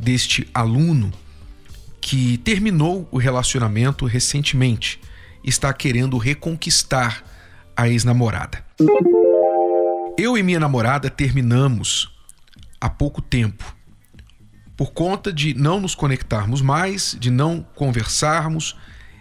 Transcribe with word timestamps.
deste 0.00 0.48
aluno 0.54 1.12
que 2.00 2.38
terminou 2.38 3.06
o 3.10 3.18
relacionamento 3.18 4.06
recentemente, 4.06 4.98
está 5.44 5.72
querendo 5.72 6.16
reconquistar 6.16 7.22
a 7.76 7.88
ex-namorada. 7.88 8.64
Eu 10.18 10.36
e 10.36 10.42
minha 10.42 10.58
namorada 10.58 11.10
terminamos 11.10 12.10
há 12.80 12.88
pouco 12.88 13.20
tempo, 13.20 13.76
por 14.76 14.92
conta 14.92 15.32
de 15.32 15.52
não 15.54 15.80
nos 15.80 15.94
conectarmos 15.94 16.62
mais, 16.62 17.16
de 17.18 17.30
não 17.30 17.62
conversarmos, 17.74 18.76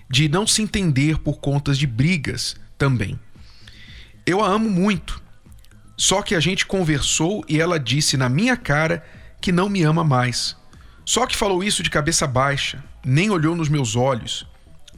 de 0.10 0.30
não 0.30 0.48
se 0.48 0.62
entender 0.62 1.20
por 1.20 1.40
contas 1.40 1.78
de 1.78 1.86
brigas 1.86 2.56
também. 2.78 3.20
Eu 4.26 4.42
a 4.42 4.48
amo 4.48 4.70
muito, 4.70 5.22
só 5.98 6.22
que 6.22 6.34
a 6.34 6.40
gente 6.40 6.66
conversou 6.66 7.44
e 7.48 7.60
ela 7.60 7.78
disse 7.78 8.16
na 8.16 8.30
minha 8.30 8.56
cara 8.56 9.04
que 9.42 9.52
não 9.52 9.68
me 9.68 9.84
ama 9.84 10.04
mais. 10.04 10.59
Só 11.10 11.26
que 11.26 11.36
falou 11.36 11.64
isso 11.64 11.82
de 11.82 11.90
cabeça 11.90 12.28
baixa, 12.28 12.84
nem 13.04 13.32
olhou 13.32 13.56
nos 13.56 13.68
meus 13.68 13.96
olhos. 13.96 14.46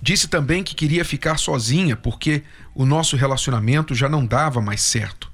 Disse 0.01 0.27
também 0.27 0.61
que 0.61 0.75
queria 0.75 1.05
ficar 1.05 1.37
sozinha 1.37 1.95
porque 1.95 2.43
o 2.75 2.85
nosso 2.85 3.15
relacionamento 3.15 3.95
já 3.95 4.09
não 4.09 4.25
dava 4.25 4.59
mais 4.59 4.81
certo. 4.81 5.31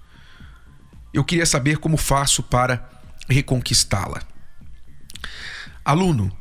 Eu 1.12 1.24
queria 1.24 1.48
saber 1.48 1.80
como 1.80 1.98
faço 1.98 2.44
para 2.44 2.88
reconquistá-la. 3.28 4.22
Aluno, 5.84 6.32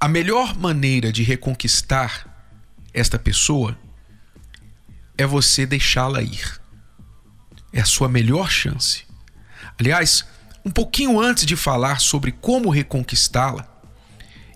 a 0.00 0.08
melhor 0.08 0.56
maneira 0.56 1.12
de 1.12 1.22
reconquistar 1.22 2.26
esta 2.94 3.18
pessoa 3.18 3.78
é 5.18 5.26
você 5.26 5.66
deixá-la 5.66 6.22
ir 6.22 6.58
é 7.70 7.82
a 7.82 7.84
sua 7.84 8.08
melhor 8.08 8.50
chance. 8.50 9.04
Aliás, 9.78 10.24
um 10.68 10.70
pouquinho 10.70 11.18
antes 11.18 11.46
de 11.46 11.56
falar 11.56 11.98
sobre 11.98 12.30
como 12.30 12.68
reconquistá-la, 12.68 13.66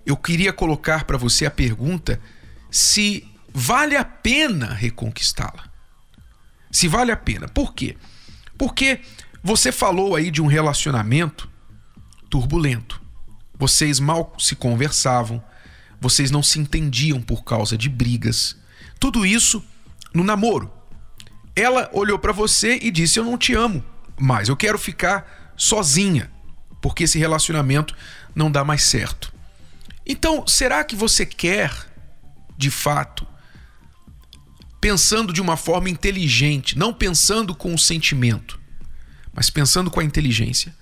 eu 0.04 0.14
queria 0.14 0.52
colocar 0.52 1.04
para 1.04 1.16
você 1.16 1.46
a 1.46 1.50
pergunta 1.50 2.20
se 2.70 3.26
vale 3.50 3.96
a 3.96 4.04
pena 4.04 4.74
reconquistá-la. 4.74 5.70
Se 6.70 6.86
vale 6.86 7.10
a 7.10 7.16
pena. 7.16 7.48
Por 7.48 7.72
quê? 7.72 7.96
Porque 8.58 9.00
você 9.42 9.72
falou 9.72 10.14
aí 10.14 10.30
de 10.30 10.42
um 10.42 10.46
relacionamento 10.46 11.50
turbulento. 12.28 13.00
Vocês 13.58 13.98
mal 13.98 14.34
se 14.38 14.54
conversavam, 14.54 15.42
vocês 15.98 16.30
não 16.30 16.42
se 16.42 16.58
entendiam 16.58 17.22
por 17.22 17.42
causa 17.42 17.78
de 17.78 17.88
brigas. 17.88 18.54
Tudo 19.00 19.24
isso 19.24 19.64
no 20.12 20.22
namoro. 20.22 20.70
Ela 21.56 21.88
olhou 21.90 22.18
para 22.18 22.32
você 22.32 22.78
e 22.82 22.90
disse: 22.90 23.18
Eu 23.18 23.24
não 23.24 23.38
te 23.38 23.54
amo, 23.54 23.82
mas 24.18 24.50
eu 24.50 24.56
quero 24.56 24.78
ficar 24.78 25.41
sozinha, 25.62 26.28
porque 26.80 27.04
esse 27.04 27.20
relacionamento 27.20 27.94
não 28.34 28.50
dá 28.50 28.64
mais 28.64 28.82
certo. 28.82 29.32
Então, 30.04 30.44
será 30.44 30.82
que 30.82 30.96
você 30.96 31.24
quer, 31.24 31.72
de 32.58 32.68
fato, 32.68 33.24
pensando 34.80 35.32
de 35.32 35.40
uma 35.40 35.56
forma 35.56 35.88
inteligente, 35.88 36.76
não 36.76 36.92
pensando 36.92 37.54
com 37.54 37.72
o 37.72 37.78
sentimento, 37.78 38.60
mas 39.32 39.50
pensando 39.50 39.88
com 39.88 40.00
a 40.00 40.04
inteligência, 40.04 40.74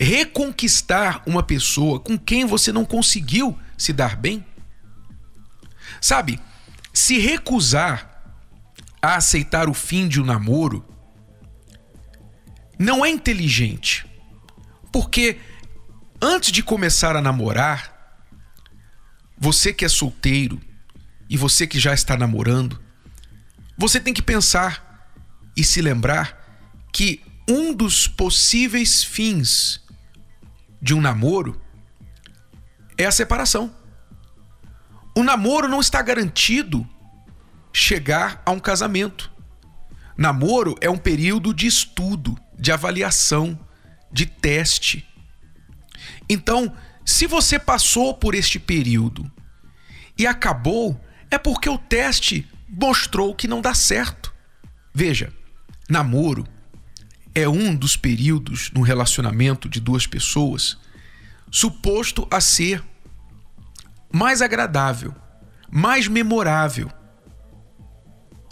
reconquistar 0.00 1.22
uma 1.24 1.44
pessoa 1.44 2.00
com 2.00 2.18
quem 2.18 2.44
você 2.44 2.72
não 2.72 2.84
conseguiu 2.84 3.56
se 3.78 3.92
dar 3.92 4.16
bem? 4.16 4.44
Sabe, 6.00 6.40
se 6.92 7.18
recusar 7.18 8.20
a 9.00 9.14
aceitar 9.14 9.68
o 9.68 9.74
fim 9.74 10.08
de 10.08 10.20
um 10.20 10.24
namoro 10.24 10.91
não 12.82 13.04
é 13.04 13.10
inteligente. 13.10 14.04
Porque 14.92 15.38
antes 16.20 16.50
de 16.50 16.62
começar 16.62 17.14
a 17.14 17.22
namorar, 17.22 18.20
você 19.38 19.72
que 19.72 19.84
é 19.84 19.88
solteiro 19.88 20.60
e 21.30 21.36
você 21.36 21.66
que 21.66 21.78
já 21.78 21.94
está 21.94 22.16
namorando, 22.16 22.82
você 23.78 24.00
tem 24.00 24.12
que 24.12 24.20
pensar 24.20 25.10
e 25.56 25.62
se 25.62 25.80
lembrar 25.80 26.38
que 26.92 27.22
um 27.48 27.72
dos 27.72 28.06
possíveis 28.06 29.04
fins 29.04 29.80
de 30.80 30.92
um 30.92 31.00
namoro 31.00 31.60
é 32.98 33.06
a 33.06 33.12
separação. 33.12 33.74
O 35.16 35.22
namoro 35.22 35.68
não 35.68 35.80
está 35.80 36.02
garantido 36.02 36.88
chegar 37.72 38.42
a 38.44 38.50
um 38.50 38.58
casamento. 38.58 39.30
Namoro 40.16 40.74
é 40.80 40.90
um 40.90 40.98
período 40.98 41.54
de 41.54 41.66
estudo, 41.66 42.36
de 42.62 42.72
avaliação, 42.72 43.58
de 44.10 44.24
teste. 44.24 45.06
Então, 46.28 46.74
se 47.04 47.26
você 47.26 47.58
passou 47.58 48.14
por 48.14 48.34
este 48.34 48.58
período 48.58 49.30
e 50.16 50.26
acabou, 50.26 50.98
é 51.30 51.36
porque 51.36 51.68
o 51.68 51.76
teste 51.76 52.48
mostrou 52.66 53.34
que 53.34 53.46
não 53.46 53.60
dá 53.60 53.74
certo. 53.74 54.32
Veja, 54.94 55.30
namoro 55.90 56.46
é 57.34 57.46
um 57.46 57.74
dos 57.74 57.96
períodos 57.96 58.70
no 58.70 58.80
relacionamento 58.80 59.68
de 59.68 59.80
duas 59.80 60.06
pessoas 60.06 60.78
suposto 61.50 62.26
a 62.30 62.40
ser 62.40 62.82
mais 64.10 64.40
agradável, 64.40 65.14
mais 65.70 66.08
memorável 66.08 66.90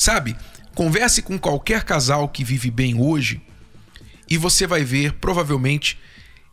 Sabe? 0.01 0.35
Converse 0.75 1.21
com 1.21 1.39
qualquer 1.39 1.85
casal 1.85 2.27
que 2.27 2.43
vive 2.43 2.71
bem 2.71 2.99
hoje 2.99 3.43
e 4.31 4.39
você 4.39 4.65
vai 4.65 4.85
ver, 4.85 5.15
provavelmente, 5.15 5.99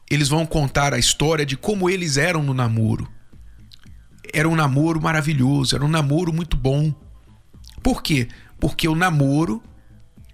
eles 0.09 0.27
vão 0.27 0.47
contar 0.47 0.95
a 0.95 0.97
história 0.97 1.45
de 1.45 1.55
como 1.55 1.89
eles 1.89 2.17
eram 2.17 2.41
no 2.41 2.53
namoro. 2.53 3.07
Era 4.33 4.49
um 4.49 4.55
namoro 4.55 4.99
maravilhoso, 4.99 5.75
era 5.75 5.85
um 5.85 5.89
namoro 5.89 6.33
muito 6.33 6.57
bom. 6.57 6.93
Por 7.83 8.01
quê? 8.01 8.27
Porque 8.59 8.87
o 8.87 8.95
namoro 8.95 9.61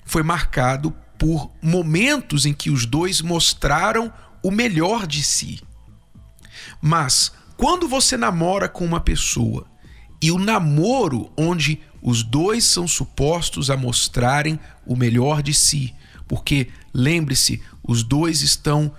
foi 0.06 0.24
marcado 0.24 0.96
por 1.20 1.52
momentos 1.62 2.46
em 2.46 2.54
que 2.54 2.70
os 2.70 2.86
dois 2.86 3.22
mostraram 3.22 4.12
o 4.42 4.50
melhor 4.50 5.06
de 5.06 5.22
si. 5.22 5.62
Mas 6.82 7.34
quando 7.58 7.88
você 7.88 8.16
namora 8.16 8.70
com 8.70 8.86
uma 8.86 9.00
pessoa 9.00 9.66
e 10.22 10.32
o 10.32 10.40
namoro 10.40 11.32
onde 11.38 11.82
os 12.02 12.24
dois 12.24 12.64
são 12.64 12.88
supostos 12.88 13.70
a 13.70 13.78
mostrarem 13.78 14.60
o 14.86 14.96
melhor 14.96 15.42
de 15.42 15.54
si, 15.54 15.94
porque 16.34 16.68
lembre-se, 16.92 17.62
os 17.84 18.02
dois 18.02 18.42
estão 18.42 18.92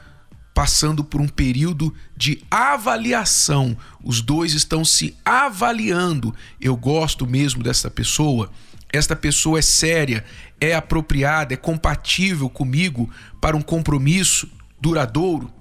passando 0.55 1.03
por 1.03 1.21
um 1.21 1.27
período 1.27 1.93
de 2.17 2.41
avaliação. 2.49 3.77
Os 4.05 4.21
dois 4.21 4.53
estão 4.53 4.85
se 4.85 5.17
avaliando. 5.25 6.33
Eu 6.61 6.77
gosto 6.77 7.27
mesmo 7.27 7.61
dessa 7.61 7.91
pessoa. 7.91 8.53
Esta 8.93 9.17
pessoa 9.17 9.59
é 9.59 9.63
séria, 9.63 10.25
é 10.61 10.77
apropriada, 10.77 11.53
é 11.53 11.57
compatível 11.57 12.49
comigo 12.49 13.11
para 13.41 13.57
um 13.57 13.63
compromisso 13.63 14.49
duradouro. 14.81 15.53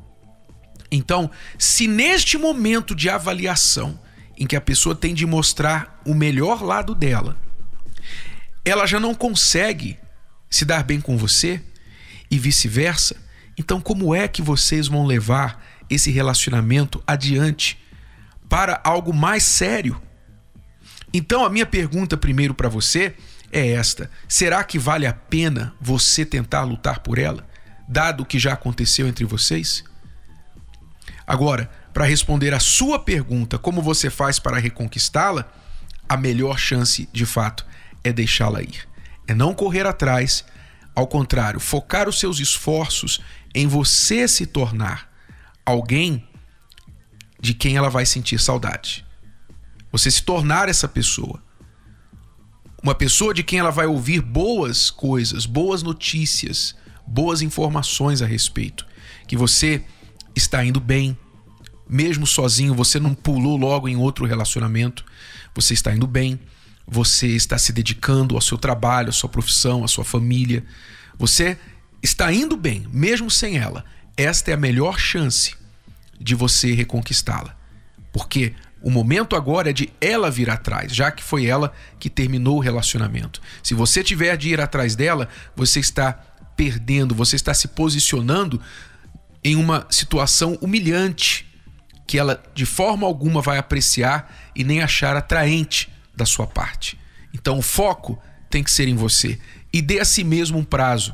Então, 0.91 1.31
se 1.57 1.87
neste 1.87 2.37
momento 2.37 2.93
de 2.93 3.09
avaliação 3.09 3.99
em 4.37 4.45
que 4.45 4.55
a 4.55 4.61
pessoa 4.61 4.93
tem 4.93 5.11
de 5.11 5.25
mostrar 5.25 5.99
o 6.05 6.13
melhor 6.13 6.61
lado 6.61 6.93
dela, 6.93 7.35
ela 8.63 8.85
já 8.85 8.99
não 8.99 9.15
consegue 9.15 9.97
se 10.53 10.65
dar 10.65 10.83
bem 10.83 11.01
com 11.01 11.17
você 11.17 11.59
e 12.29 12.37
vice-versa, 12.37 13.15
então 13.57 13.81
como 13.81 14.13
é 14.13 14.27
que 14.27 14.39
vocês 14.39 14.87
vão 14.87 15.03
levar 15.03 15.59
esse 15.89 16.11
relacionamento 16.11 17.03
adiante 17.07 17.83
para 18.47 18.79
algo 18.83 19.11
mais 19.11 19.41
sério? 19.41 19.99
Então 21.11 21.43
a 21.43 21.49
minha 21.49 21.65
pergunta 21.65 22.15
primeiro 22.15 22.53
para 22.53 22.69
você 22.69 23.15
é 23.51 23.71
esta: 23.71 24.11
será 24.27 24.63
que 24.63 24.77
vale 24.77 25.07
a 25.07 25.13
pena 25.13 25.73
você 25.81 26.23
tentar 26.23 26.61
lutar 26.61 26.99
por 26.99 27.17
ela, 27.17 27.47
dado 27.89 28.21
o 28.21 28.25
que 28.25 28.37
já 28.37 28.53
aconteceu 28.53 29.07
entre 29.07 29.25
vocês? 29.25 29.83
Agora, 31.25 31.67
para 31.91 32.05
responder 32.05 32.53
a 32.53 32.59
sua 32.59 32.99
pergunta, 32.99 33.57
como 33.57 33.81
você 33.81 34.07
faz 34.07 34.37
para 34.37 34.59
reconquistá-la, 34.59 35.51
a 36.07 36.15
melhor 36.15 36.59
chance, 36.59 37.09
de 37.11 37.25
fato, 37.25 37.65
é 38.03 38.13
deixá-la 38.13 38.61
ir. 38.61 38.92
É 39.27 39.33
não 39.33 39.53
correr 39.53 39.85
atrás, 39.85 40.43
ao 40.95 41.07
contrário, 41.07 41.59
focar 41.59 42.07
os 42.07 42.19
seus 42.19 42.39
esforços 42.39 43.21
em 43.53 43.67
você 43.67 44.27
se 44.27 44.45
tornar 44.45 45.11
alguém 45.65 46.27
de 47.39 47.53
quem 47.53 47.77
ela 47.77 47.89
vai 47.89 48.05
sentir 48.05 48.39
saudade. 48.39 49.05
Você 49.91 50.09
se 50.09 50.23
tornar 50.23 50.69
essa 50.69 50.87
pessoa. 50.87 51.41
Uma 52.81 52.95
pessoa 52.95 53.33
de 53.33 53.43
quem 53.43 53.59
ela 53.59 53.69
vai 53.71 53.85
ouvir 53.85 54.21
boas 54.21 54.89
coisas, 54.89 55.45
boas 55.45 55.83
notícias, 55.83 56.75
boas 57.05 57.41
informações 57.41 58.21
a 58.21 58.25
respeito. 58.25 58.85
Que 59.27 59.37
você 59.37 59.83
está 60.35 60.65
indo 60.65 60.79
bem, 60.79 61.17
mesmo 61.87 62.25
sozinho, 62.25 62.73
você 62.73 62.99
não 62.99 63.13
pulou 63.13 63.55
logo 63.55 63.87
em 63.87 63.95
outro 63.95 64.25
relacionamento, 64.25 65.05
você 65.53 65.73
está 65.73 65.93
indo 65.93 66.07
bem, 66.07 66.39
você 66.87 67.27
está 67.27 67.57
se 67.57 67.71
dedicando 67.71 68.35
ao 68.35 68.41
seu 68.41 68.57
trabalho, 68.57 69.09
à 69.09 69.11
sua 69.11 69.29
profissão, 69.29 69.83
à 69.83 69.87
sua 69.87 70.03
família. 70.03 70.63
Você 71.17 71.57
está 72.01 72.31
indo 72.31 72.57
bem, 72.57 72.87
mesmo 72.91 73.29
sem 73.29 73.57
ela. 73.57 73.85
Esta 74.17 74.51
é 74.51 74.53
a 74.53 74.57
melhor 74.57 74.99
chance 74.99 75.55
de 76.19 76.35
você 76.35 76.73
reconquistá-la. 76.73 77.55
Porque 78.11 78.53
o 78.81 78.91
momento 78.91 79.35
agora 79.35 79.69
é 79.69 79.73
de 79.73 79.89
ela 80.01 80.29
vir 80.29 80.49
atrás, 80.49 80.93
já 80.93 81.09
que 81.09 81.23
foi 81.23 81.45
ela 81.45 81.73
que 81.97 82.09
terminou 82.09 82.57
o 82.57 82.59
relacionamento. 82.59 83.41
Se 83.63 83.73
você 83.73 84.03
tiver 84.03 84.35
de 84.35 84.49
ir 84.49 84.59
atrás 84.59 84.95
dela, 84.95 85.29
você 85.55 85.79
está 85.79 86.11
perdendo, 86.55 87.15
você 87.15 87.37
está 87.37 87.53
se 87.53 87.69
posicionando 87.69 88.61
em 89.43 89.55
uma 89.55 89.87
situação 89.89 90.57
humilhante 90.61 91.45
que 92.05 92.19
ela 92.19 92.43
de 92.53 92.65
forma 92.65 93.07
alguma 93.07 93.41
vai 93.41 93.57
apreciar 93.57 94.51
e 94.53 94.63
nem 94.63 94.81
achar 94.81 95.15
atraente 95.15 95.92
da 96.15 96.25
sua 96.25 96.47
parte. 96.47 96.99
Então 97.33 97.57
o 97.57 97.61
foco 97.61 98.19
tem 98.49 98.63
que 98.63 98.71
ser 98.71 98.87
em 98.87 98.95
você 98.95 99.39
e 99.71 99.81
dê 99.81 99.99
a 99.99 100.05
si 100.05 100.23
mesmo 100.23 100.59
um 100.59 100.63
prazo. 100.63 101.13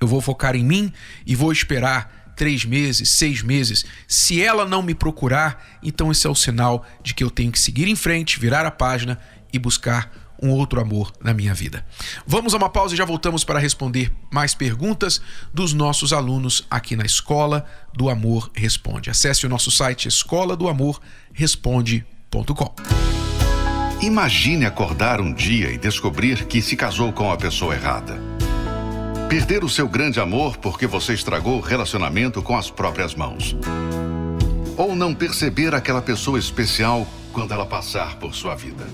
Eu 0.00 0.08
vou 0.08 0.20
focar 0.20 0.56
em 0.56 0.64
mim 0.64 0.92
e 1.26 1.36
vou 1.36 1.52
esperar 1.52 2.32
três 2.36 2.64
meses, 2.64 3.10
seis 3.10 3.42
meses. 3.42 3.84
Se 4.08 4.42
ela 4.42 4.64
não 4.64 4.82
me 4.82 4.94
procurar, 4.94 5.78
então 5.82 6.10
esse 6.10 6.26
é 6.26 6.30
o 6.30 6.34
sinal 6.34 6.86
de 7.02 7.14
que 7.14 7.22
eu 7.22 7.30
tenho 7.30 7.52
que 7.52 7.58
seguir 7.60 7.86
em 7.86 7.94
frente, 7.94 8.40
virar 8.40 8.64
a 8.64 8.70
página 8.70 9.18
e 9.52 9.58
buscar 9.58 10.10
um 10.42 10.50
outro 10.50 10.80
amor 10.80 11.12
na 11.20 11.34
minha 11.34 11.52
vida. 11.52 11.84
Vamos 12.26 12.54
a 12.54 12.56
uma 12.56 12.70
pausa 12.70 12.94
e 12.94 12.96
já 12.96 13.04
voltamos 13.04 13.44
para 13.44 13.58
responder 13.58 14.10
mais 14.32 14.54
perguntas 14.54 15.20
dos 15.52 15.72
nossos 15.74 16.12
alunos 16.12 16.66
aqui 16.70 16.96
na 16.96 17.04
Escola 17.04 17.66
do 17.92 18.08
Amor 18.08 18.50
Responde. 18.54 19.10
Acesse 19.10 19.44
o 19.44 19.48
nosso 19.48 19.70
site 19.70 20.08
escola 20.08 20.56
do 20.56 20.68
amor 20.68 21.00
responde.com. 21.32 22.74
Imagine 24.02 24.64
acordar 24.64 25.20
um 25.20 25.30
dia 25.30 25.70
e 25.70 25.76
descobrir 25.76 26.46
que 26.46 26.62
se 26.62 26.74
casou 26.74 27.12
com 27.12 27.30
a 27.30 27.36
pessoa 27.36 27.74
errada. 27.74 28.18
Perder 29.28 29.62
o 29.62 29.68
seu 29.68 29.86
grande 29.86 30.18
amor 30.18 30.56
porque 30.56 30.86
você 30.86 31.12
estragou 31.12 31.58
o 31.58 31.60
relacionamento 31.60 32.40
com 32.40 32.56
as 32.56 32.70
próprias 32.70 33.14
mãos. 33.14 33.54
Ou 34.78 34.96
não 34.96 35.14
perceber 35.14 35.74
aquela 35.74 36.00
pessoa 36.00 36.38
especial 36.38 37.06
quando 37.30 37.52
ela 37.52 37.66
passar 37.66 38.16
por 38.16 38.34
sua 38.34 38.54
vida. 38.54 38.86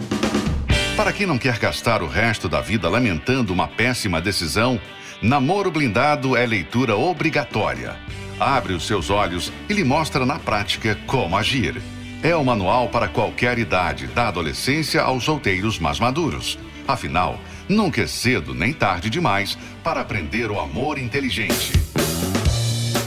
Para 0.96 1.12
quem 1.12 1.24
não 1.24 1.38
quer 1.38 1.56
gastar 1.60 2.02
o 2.02 2.08
resto 2.08 2.48
da 2.48 2.60
vida 2.60 2.88
lamentando 2.88 3.52
uma 3.52 3.68
péssima 3.68 4.20
decisão, 4.20 4.80
Namoro 5.22 5.70
Blindado 5.70 6.36
é 6.36 6.44
leitura 6.44 6.96
obrigatória. 6.96 7.94
Abre 8.40 8.72
os 8.72 8.84
seus 8.84 9.08
olhos 9.08 9.52
e 9.68 9.72
lhe 9.72 9.84
mostra 9.84 10.26
na 10.26 10.40
prática 10.40 10.98
como 11.06 11.36
agir. 11.36 11.80
É 12.22 12.34
o 12.34 12.44
manual 12.44 12.88
para 12.88 13.08
qualquer 13.08 13.58
idade, 13.58 14.06
da 14.08 14.28
adolescência 14.28 15.02
aos 15.02 15.24
solteiros 15.24 15.78
mais 15.78 16.00
maduros. 16.00 16.58
Afinal, 16.88 17.38
nunca 17.68 18.02
é 18.02 18.06
cedo 18.06 18.54
nem 18.54 18.72
tarde 18.72 19.10
demais 19.10 19.56
para 19.84 20.00
aprender 20.00 20.50
o 20.50 20.58
amor 20.58 20.98
inteligente. 20.98 21.72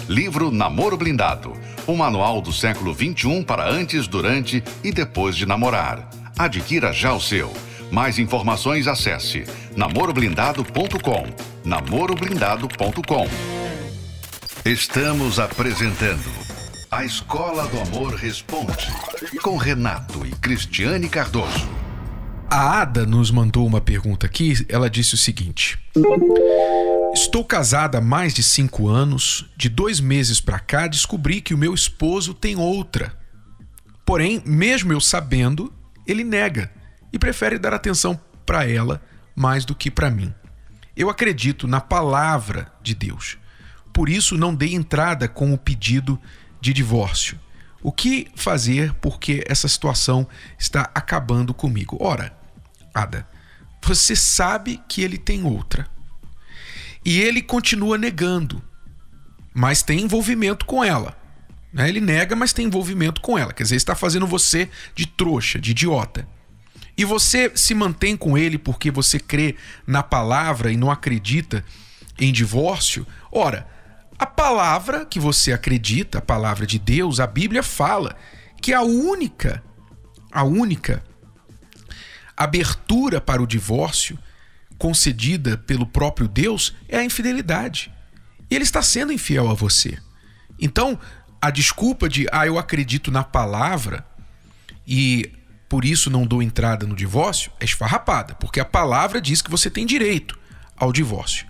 Livro 0.07 0.51
Namoro 0.51 0.97
Blindado. 0.97 1.53
O 1.85 1.95
manual 1.95 2.41
do 2.41 2.53
século 2.53 2.93
XXI 2.93 3.43
para 3.43 3.67
antes, 3.67 4.07
durante 4.07 4.63
e 4.83 4.91
depois 4.91 5.35
de 5.35 5.45
namorar. 5.45 6.09
Adquira 6.37 6.93
já 6.93 7.13
o 7.13 7.19
seu. 7.19 7.51
Mais 7.91 8.19
informações 8.19 8.87
acesse 8.87 9.45
namoroblindado.com. 9.75 11.25
namoroblindado.com. 11.65 13.27
Estamos 14.65 15.39
apresentando 15.39 16.48
a 16.91 17.05
Escola 17.05 17.67
do 17.67 17.79
Amor 17.81 18.15
Responde, 18.15 18.87
com 19.43 19.57
Renato 19.57 20.25
e 20.25 20.31
Cristiane 20.31 21.07
Cardoso. 21.07 21.69
A 22.49 22.81
Ada 22.81 23.05
nos 23.05 23.29
mandou 23.29 23.67
uma 23.67 23.79
pergunta 23.79 24.25
aqui. 24.25 24.65
Ela 24.67 24.89
disse 24.89 25.13
o 25.13 25.17
seguinte: 25.17 25.77
Estou 27.13 27.45
casada 27.45 27.99
há 27.99 28.01
mais 28.01 28.33
de 28.33 28.41
cinco 28.41 28.87
anos. 28.87 29.47
De 29.55 29.69
dois 29.69 29.99
meses 29.99 30.41
para 30.41 30.57
cá, 30.57 30.87
descobri 30.87 31.41
que 31.41 31.53
o 31.53 31.57
meu 31.57 31.75
esposo 31.75 32.33
tem 32.33 32.55
outra. 32.55 33.13
Porém, 34.03 34.41
mesmo 34.43 34.91
eu 34.91 34.99
sabendo, 34.99 35.71
ele 36.07 36.23
nega 36.23 36.71
e 37.13 37.19
prefere 37.19 37.59
dar 37.59 37.73
atenção 37.73 38.19
para 38.47 38.67
ela 38.67 38.99
mais 39.35 39.63
do 39.63 39.75
que 39.75 39.91
para 39.91 40.09
mim. 40.09 40.33
Eu 40.97 41.07
acredito 41.07 41.67
na 41.67 41.79
palavra 41.79 42.71
de 42.81 42.95
Deus. 42.95 43.37
Por 43.93 44.09
isso, 44.09 44.35
não 44.35 44.55
dei 44.55 44.73
entrada 44.73 45.27
com 45.27 45.53
o 45.53 45.57
pedido 45.57 46.19
de 46.59 46.73
divórcio. 46.73 47.39
O 47.81 47.91
que 47.91 48.27
fazer 48.35 48.93
porque 48.95 49.43
essa 49.47 49.67
situação 49.67 50.27
está 50.57 50.89
acabando 50.93 51.53
comigo? 51.53 51.97
Ora, 51.99 52.37
Ada, 52.93 53.27
você 53.81 54.15
sabe 54.15 54.81
que 54.87 55.01
ele 55.01 55.17
tem 55.17 55.43
outra. 55.43 55.87
E 57.05 57.21
ele 57.21 57.41
continua 57.41 57.97
negando, 57.97 58.61
mas 59.53 59.81
tem 59.81 60.01
envolvimento 60.01 60.65
com 60.65 60.83
ela. 60.83 61.17
Né? 61.71 61.87
Ele 61.87 62.01
nega, 62.01 62.35
mas 62.35 62.51
tem 62.51 62.65
envolvimento 62.65 63.21
com 63.21 63.37
ela. 63.37 63.53
Quer 63.53 63.63
dizer, 63.63 63.77
está 63.77 63.95
fazendo 63.95 64.27
você 64.27 64.69
de 64.93 65.05
trouxa, 65.05 65.59
de 65.59 65.71
idiota. 65.71 66.27
E 66.97 67.05
você 67.05 67.51
se 67.55 67.73
mantém 67.73 68.17
com 68.17 68.37
ele 68.37 68.57
porque 68.57 68.91
você 68.91 69.19
crê 69.19 69.55
na 69.87 70.03
palavra 70.03 70.71
e 70.71 70.77
não 70.77 70.91
acredita 70.91 71.63
em 72.19 72.33
divórcio. 72.33 73.07
Ora, 73.31 73.65
a 74.19 74.25
palavra 74.25 75.05
que 75.05 75.17
você 75.17 75.53
acredita, 75.53 76.17
a 76.17 76.21
palavra 76.21 76.67
de 76.67 76.77
Deus, 76.77 77.21
a 77.21 77.25
Bíblia 77.25 77.63
fala 77.63 78.17
que 78.61 78.73
a 78.73 78.81
única, 78.81 79.63
a 80.29 80.43
única 80.43 81.01
abertura 82.35 83.21
para 83.21 83.41
o 83.41 83.47
divórcio 83.47 84.19
concedida 84.77 85.57
pelo 85.57 85.85
próprio 85.85 86.27
Deus 86.27 86.75
é 86.89 86.97
a 86.97 87.03
infidelidade. 87.03 87.91
Ele 88.49 88.63
está 88.63 88.81
sendo 88.81 89.13
infiel 89.13 89.49
a 89.49 89.53
você. 89.53 89.97
Então, 90.59 90.99
a 91.41 91.49
desculpa 91.49 92.09
de, 92.09 92.27
ah, 92.31 92.45
eu 92.45 92.59
acredito 92.59 93.09
na 93.11 93.23
palavra 93.23 94.05
e 94.85 95.31
por 95.69 95.85
isso 95.85 96.09
não 96.09 96.25
dou 96.25 96.43
entrada 96.43 96.85
no 96.85 96.95
divórcio 96.95 97.51
é 97.59 97.63
esfarrapada, 97.63 98.33
porque 98.35 98.59
a 98.59 98.65
palavra 98.65 99.21
diz 99.21 99.41
que 99.41 99.51
você 99.51 99.69
tem 99.69 99.85
direito 99.85 100.37
ao 100.75 100.91
divórcio. 100.91 101.48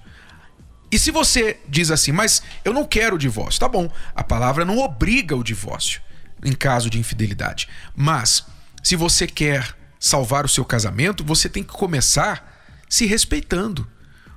E 0.91 0.97
se 0.97 1.11
você 1.11 1.59
diz 1.67 1.91
assim, 1.91 2.11
mas 2.11 2.41
eu 2.65 2.73
não 2.73 2.85
quero 2.85 3.15
o 3.15 3.19
divórcio, 3.19 3.59
tá 3.59 3.67
bom, 3.67 3.91
a 4.15 4.23
palavra 4.23 4.65
não 4.65 4.79
obriga 4.79 5.35
o 5.35 5.43
divórcio 5.43 6.01
em 6.43 6.53
caso 6.53 6.89
de 6.89 6.99
infidelidade. 6.99 7.67
Mas 7.95 8.45
se 8.83 8.95
você 8.95 9.27
quer 9.27 9.75
salvar 9.99 10.45
o 10.45 10.49
seu 10.49 10.65
casamento, 10.65 11.23
você 11.23 11.49
tem 11.49 11.63
que 11.63 11.73
começar 11.73 12.57
se 12.89 13.05
respeitando. 13.05 13.87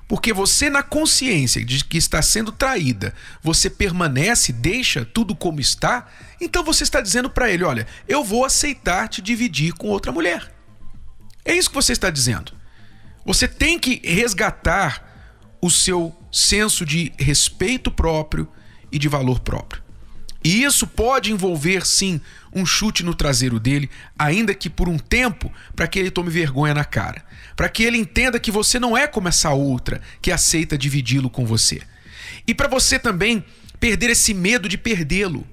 Porque 0.07 0.33
você, 0.33 0.69
na 0.69 0.83
consciência 0.83 1.65
de 1.65 1.83
que 1.83 1.97
está 1.97 2.21
sendo 2.21 2.53
traída, 2.53 3.15
você 3.43 3.71
permanece, 3.71 4.53
deixa 4.53 5.07
tudo 5.07 5.35
como 5.35 5.59
está, 5.59 6.07
então 6.39 6.63
você 6.63 6.83
está 6.83 7.01
dizendo 7.01 7.31
para 7.31 7.51
ele: 7.51 7.65
olha, 7.65 7.87
eu 8.07 8.23
vou 8.23 8.45
aceitar 8.45 9.09
te 9.09 9.23
dividir 9.23 9.73
com 9.73 9.89
outra 9.89 10.13
mulher. 10.13 10.53
É 11.45 11.55
isso 11.55 11.71
que 11.71 11.75
você 11.75 11.93
está 11.93 12.11
dizendo. 12.11 12.53
Você 13.25 13.49
tem 13.49 13.79
que 13.79 14.03
resgatar 14.05 15.12
o 15.63 15.71
seu 15.71 16.13
senso 16.33 16.85
de 16.85 17.13
respeito 17.17 17.89
próprio 17.89 18.49
e 18.91 18.99
de 18.99 19.09
valor 19.09 19.39
próprio. 19.39 19.81
E 20.45 20.65
isso 20.65 20.89
pode 20.89 21.31
envolver, 21.31 21.87
sim, 21.87 22.21
um 22.53 22.67
chute 22.67 23.05
no 23.05 23.15
traseiro 23.15 23.61
dele, 23.61 23.89
ainda 24.19 24.53
que 24.55 24.69
por 24.69 24.89
um 24.89 24.99
tempo, 24.99 25.53
para 25.77 25.87
que 25.87 26.01
ele 26.01 26.11
tome 26.11 26.31
vergonha 26.31 26.75
na 26.75 26.85
cara. 26.85 27.25
Para 27.55 27.69
que 27.69 27.85
ele 27.85 27.97
entenda 27.97 28.41
que 28.41 28.51
você 28.51 28.81
não 28.81 28.97
é 28.97 29.07
como 29.07 29.29
essa 29.29 29.51
outra 29.51 30.01
que 30.21 30.33
aceita 30.33 30.77
dividi-lo 30.77 31.31
com 31.31 31.47
você. 31.47 31.81
E 32.45 32.53
para 32.53 32.67
você 32.67 32.99
também 32.99 33.45
perder 33.79 34.11
esse 34.11 34.35
medo 34.35 34.69
de 34.69 34.77
perdê-lo. 34.77 35.47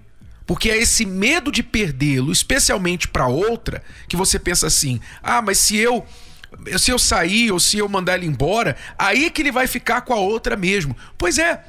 Porque 0.48 0.72
é 0.72 0.78
esse 0.78 1.06
medo 1.06 1.52
de 1.52 1.62
perdê-lo, 1.62 2.32
especialmente 2.32 3.08
para 3.08 3.28
outra, 3.28 3.84
que 4.08 4.18
você 4.18 4.40
pensa 4.40 4.66
assim: 4.66 5.00
ah, 5.22 5.44
mas 5.44 5.60
se 5.60 5.78
eu 5.78 6.04
se 6.78 6.92
eu 6.92 7.00
sair 7.00 7.52
ou 7.52 7.60
se 7.60 7.78
eu 7.78 7.88
mandar 7.88 8.16
ele 8.16 8.26
embora, 8.26 8.76
aí 8.98 9.30
que 9.30 9.42
ele 9.42 9.52
vai 9.52 9.68
ficar 9.68 10.02
com 10.02 10.14
a 10.14 10.18
outra 10.18 10.56
mesmo. 10.56 10.96
Pois 11.18 11.38
é. 11.38 11.64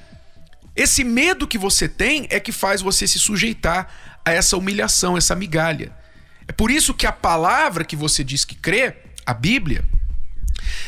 Esse 0.75 1.05
medo 1.05 1.49
que 1.49 1.59
você 1.59 1.89
tem 1.89 2.27
é 2.31 2.39
que 2.39 2.53
faz 2.53 2.81
você 2.81 3.07
se 3.07 3.19
sujeitar 3.19 3.89
a 4.25 4.33
essa 4.33 4.57
humilhação, 4.57 5.17
essa 5.17 5.35
migalha. 5.35 5.93
É 6.47 6.53
por 6.53 6.71
isso 6.71 6.95
que 6.95 7.07
a 7.07 7.13
palavra 7.13 7.85
que 7.85 7.97
você 7.97 8.25
diz 8.25 8.45
que 8.45 8.55
crê, 8.55 8.95
a 9.27 9.35
Bíblia, 9.35 9.85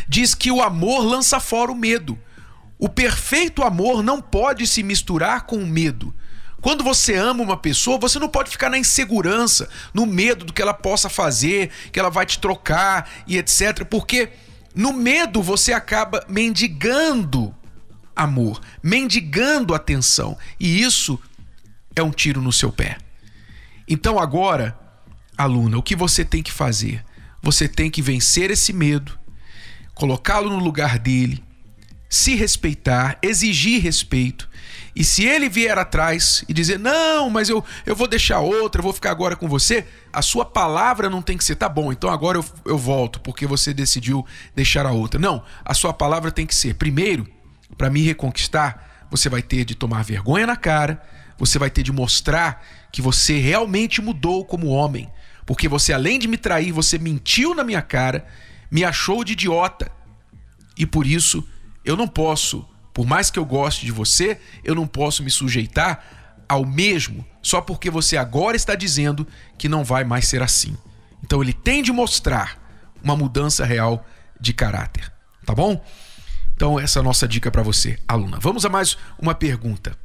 diz 0.08 0.34
que 0.34 0.50
o 0.50 0.62
amor 0.62 1.04
lança 1.04 1.38
fora 1.40 1.70
o 1.70 1.76
medo. 1.76 2.18
O 2.78 2.88
perfeito 2.88 3.62
amor 3.62 4.02
não 4.02 4.20
pode 4.20 4.66
se 4.66 4.82
misturar 4.82 5.42
com 5.42 5.56
o 5.56 5.66
medo. 5.66 6.14
Quando 6.62 6.84
você 6.84 7.16
ama 7.16 7.42
uma 7.42 7.56
pessoa, 7.56 7.98
você 7.98 8.20
não 8.20 8.28
pode 8.28 8.48
ficar 8.48 8.70
na 8.70 8.78
insegurança, 8.78 9.68
no 9.92 10.06
medo 10.06 10.44
do 10.44 10.52
que 10.52 10.62
ela 10.62 10.72
possa 10.72 11.10
fazer, 11.10 11.70
que 11.90 11.98
ela 11.98 12.08
vai 12.08 12.24
te 12.24 12.38
trocar 12.38 13.10
e 13.26 13.36
etc. 13.36 13.84
Porque 13.84 14.30
no 14.72 14.92
medo 14.92 15.42
você 15.42 15.72
acaba 15.72 16.24
mendigando 16.28 17.52
amor, 18.14 18.60
mendigando 18.80 19.74
atenção. 19.74 20.38
E 20.58 20.80
isso 20.80 21.18
é 21.96 22.02
um 22.02 22.12
tiro 22.12 22.40
no 22.40 22.52
seu 22.52 22.70
pé. 22.70 22.96
Então 23.88 24.18
agora, 24.18 24.78
aluna, 25.36 25.78
o 25.78 25.82
que 25.82 25.96
você 25.96 26.24
tem 26.24 26.44
que 26.44 26.52
fazer? 26.52 27.04
Você 27.42 27.66
tem 27.66 27.90
que 27.90 28.00
vencer 28.00 28.52
esse 28.52 28.72
medo, 28.72 29.18
colocá-lo 29.94 30.48
no 30.48 30.60
lugar 30.60 30.96
dele, 30.96 31.42
se 32.12 32.34
respeitar, 32.34 33.18
exigir 33.22 33.80
respeito 33.80 34.46
e 34.94 35.02
se 35.02 35.24
ele 35.24 35.48
vier 35.48 35.78
atrás 35.78 36.44
e 36.46 36.52
dizer, 36.52 36.78
não, 36.78 37.30
mas 37.30 37.48
eu, 37.48 37.64
eu 37.86 37.96
vou 37.96 38.06
deixar 38.06 38.40
outra, 38.40 38.80
eu 38.80 38.82
vou 38.82 38.92
ficar 38.92 39.10
agora 39.10 39.34
com 39.34 39.48
você, 39.48 39.86
a 40.12 40.20
sua 40.20 40.44
palavra 40.44 41.08
não 41.08 41.22
tem 41.22 41.38
que 41.38 41.44
ser, 41.44 41.56
tá 41.56 41.68
bom, 41.68 41.90
então 41.90 42.10
agora 42.10 42.36
eu, 42.36 42.44
eu 42.66 42.76
volto, 42.76 43.18
porque 43.20 43.46
você 43.46 43.72
decidiu 43.72 44.26
deixar 44.54 44.84
a 44.84 44.92
outra. 44.92 45.18
Não, 45.18 45.42
a 45.64 45.72
sua 45.72 45.94
palavra 45.94 46.30
tem 46.30 46.46
que 46.46 46.54
ser, 46.54 46.74
primeiro, 46.74 47.26
para 47.78 47.88
me 47.88 48.02
reconquistar, 48.02 49.06
você 49.10 49.30
vai 49.30 49.40
ter 49.40 49.64
de 49.64 49.74
tomar 49.74 50.04
vergonha 50.04 50.46
na 50.46 50.56
cara, 50.56 51.02
você 51.38 51.58
vai 51.58 51.70
ter 51.70 51.82
de 51.82 51.90
mostrar 51.90 52.62
que 52.92 53.00
você 53.00 53.38
realmente 53.38 54.02
mudou 54.02 54.44
como 54.44 54.66
homem. 54.66 55.10
Porque 55.46 55.66
você, 55.66 55.92
além 55.92 56.18
de 56.18 56.28
me 56.28 56.36
trair, 56.36 56.70
você 56.70 56.98
mentiu 56.98 57.54
na 57.54 57.64
minha 57.64 57.82
cara, 57.82 58.26
me 58.70 58.84
achou 58.84 59.24
de 59.24 59.32
idiota. 59.32 59.90
E 60.76 60.86
por 60.86 61.06
isso 61.06 61.46
eu 61.84 61.96
não 61.96 62.08
posso 62.08 62.66
por 62.92 63.06
mais 63.06 63.30
que 63.30 63.38
eu 63.38 63.44
goste 63.44 63.86
de 63.86 63.92
você, 63.92 64.38
eu 64.62 64.74
não 64.74 64.86
posso 64.86 65.22
me 65.22 65.30
sujeitar 65.30 66.44
ao 66.48 66.66
mesmo 66.66 67.24
só 67.40 67.60
porque 67.60 67.90
você 67.90 68.16
agora 68.16 68.56
está 68.56 68.74
dizendo 68.74 69.26
que 69.56 69.68
não 69.68 69.82
vai 69.82 70.04
mais 70.04 70.28
ser 70.28 70.42
assim. 70.42 70.76
Então 71.24 71.42
ele 71.42 71.52
tem 71.52 71.82
de 71.82 71.90
mostrar 71.90 72.60
uma 73.02 73.16
mudança 73.16 73.64
real 73.64 74.04
de 74.38 74.52
caráter, 74.52 75.10
tá 75.46 75.54
bom? 75.54 75.82
Então 76.54 76.78
essa 76.78 76.98
é 76.98 77.00
a 77.00 77.02
nossa 77.02 77.26
dica 77.26 77.50
para 77.50 77.62
você, 77.62 77.98
aluna. 78.06 78.38
Vamos 78.40 78.64
a 78.64 78.68
mais 78.68 78.98
uma 79.18 79.34
pergunta. 79.34 79.96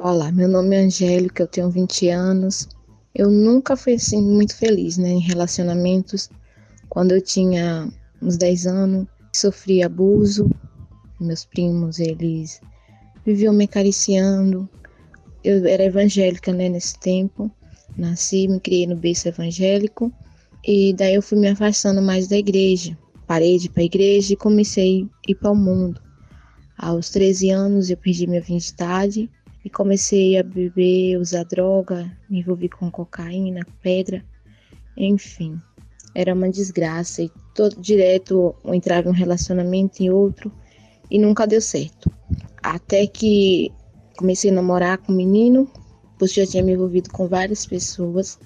Olá, 0.00 0.32
meu 0.32 0.48
nome 0.48 0.74
é 0.74 0.80
Angélica, 0.80 1.44
eu 1.44 1.46
tenho 1.46 1.70
20 1.70 2.08
anos. 2.08 2.68
Eu 3.14 3.30
nunca 3.30 3.76
fui 3.76 3.94
assim 3.94 4.20
muito 4.20 4.56
feliz, 4.56 4.96
né, 4.96 5.10
em 5.10 5.20
relacionamentos. 5.20 6.28
Quando 6.88 7.12
eu 7.12 7.22
tinha 7.22 7.88
uns 8.20 8.36
10 8.36 8.66
anos, 8.66 9.06
sofri 9.34 9.82
abuso, 9.82 10.50
meus 11.18 11.44
primos, 11.44 11.98
eles 11.98 12.60
viviam 13.24 13.54
me 13.54 13.64
acariciando. 13.64 14.68
Eu 15.42 15.66
era 15.66 15.84
evangélica, 15.84 16.52
né, 16.52 16.68
nesse 16.68 16.98
tempo. 16.98 17.50
Nasci, 17.96 18.46
me 18.46 18.60
criei 18.60 18.86
no 18.86 18.96
berço 18.96 19.28
evangélico. 19.28 20.12
E 20.64 20.92
daí 20.94 21.14
eu 21.14 21.22
fui 21.22 21.38
me 21.38 21.48
afastando 21.48 22.02
mais 22.02 22.28
da 22.28 22.36
igreja. 22.36 22.96
Parei 23.26 23.58
de 23.58 23.66
ir 23.66 23.70
para 23.70 23.82
a 23.82 23.86
igreja 23.86 24.34
e 24.34 24.36
comecei 24.36 25.08
a 25.26 25.30
ir 25.30 25.34
para 25.34 25.50
o 25.50 25.56
mundo. 25.56 26.00
Aos 26.76 27.10
13 27.10 27.50
anos 27.50 27.90
eu 27.90 27.96
perdi 27.96 28.26
minha 28.26 28.40
virgindade 28.40 29.30
e 29.64 29.70
comecei 29.70 30.36
a 30.36 30.42
beber, 30.42 31.16
usar 31.18 31.44
droga, 31.44 32.10
me 32.28 32.40
envolvi 32.40 32.68
com 32.68 32.90
cocaína, 32.90 33.64
pedra, 33.80 34.24
enfim. 34.96 35.60
Era 36.14 36.34
uma 36.34 36.48
desgraça 36.48 37.22
e 37.22 37.30
todo 37.54 37.80
direto 37.80 38.54
em 38.64 39.08
um 39.08 39.12
relacionamento 39.12 40.02
em 40.02 40.10
outro 40.10 40.52
e 41.10 41.18
nunca 41.18 41.46
deu 41.46 41.60
certo. 41.60 42.10
Até 42.62 43.06
que 43.06 43.72
comecei 44.16 44.50
a 44.50 44.54
namorar 44.54 44.98
com 44.98 45.12
um 45.12 45.16
menino, 45.16 45.70
pois 46.18 46.32
já 46.32 46.46
tinha 46.46 46.62
me 46.62 46.72
envolvido 46.72 47.10
com 47.10 47.28
várias 47.28 47.66
pessoas 47.66 48.38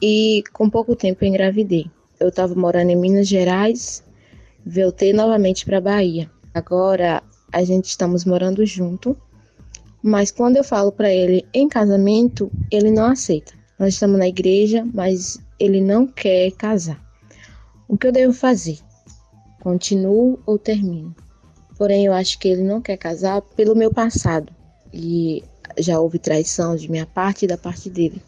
e 0.00 0.42
com 0.52 0.70
pouco 0.70 0.94
tempo 0.94 1.24
eu 1.24 1.28
engravidei. 1.28 1.86
Eu 2.20 2.28
estava 2.28 2.54
morando 2.54 2.90
em 2.90 2.96
Minas 2.96 3.26
Gerais, 3.26 4.02
voltei 4.64 5.12
novamente 5.12 5.64
para 5.64 5.80
Bahia. 5.80 6.30
Agora 6.54 7.22
a 7.52 7.64
gente 7.64 7.86
estamos 7.86 8.24
morando 8.24 8.64
junto, 8.64 9.16
mas 10.02 10.30
quando 10.30 10.56
eu 10.56 10.64
falo 10.64 10.92
para 10.92 11.12
ele 11.12 11.44
em 11.52 11.68
casamento, 11.68 12.50
ele 12.70 12.90
não 12.90 13.06
aceita. 13.06 13.52
Nós 13.78 13.94
estamos 13.94 14.18
na 14.18 14.28
igreja, 14.28 14.86
mas 14.94 15.38
ele 15.58 15.80
não 15.80 16.06
quer 16.06 16.52
casar. 16.52 17.03
O 17.88 17.96
que 17.98 18.06
eu 18.06 18.12
devo 18.12 18.32
fazer? 18.32 18.78
Continuo 19.60 20.40
ou 20.46 20.58
termino? 20.58 21.14
Porém, 21.76 22.06
eu 22.06 22.12
acho 22.12 22.38
que 22.38 22.48
ele 22.48 22.62
não 22.62 22.80
quer 22.80 22.96
casar 22.96 23.40
pelo 23.42 23.74
meu 23.74 23.92
passado. 23.92 24.52
E 24.92 25.42
já 25.78 25.98
houve 25.98 26.18
traição 26.18 26.76
de 26.76 26.90
minha 26.90 27.06
parte 27.06 27.44
e 27.44 27.48
da 27.48 27.58
parte 27.58 27.90
dele. 27.90 28.22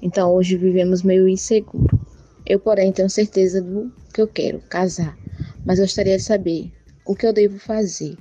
Então, 0.00 0.32
hoje 0.32 0.56
vivemos 0.56 1.02
meio 1.02 1.28
inseguro. 1.28 1.98
Eu, 2.44 2.58
porém, 2.58 2.92
tenho 2.92 3.10
certeza 3.10 3.60
do 3.60 3.92
que 4.12 4.20
eu 4.20 4.28
quero, 4.28 4.60
casar. 4.68 5.16
Mas 5.64 5.78
gostaria 5.78 6.16
de 6.16 6.22
saber 6.22 6.72
o 7.04 7.14
que 7.14 7.26
eu 7.26 7.32
devo 7.32 7.58
fazer 7.58 8.16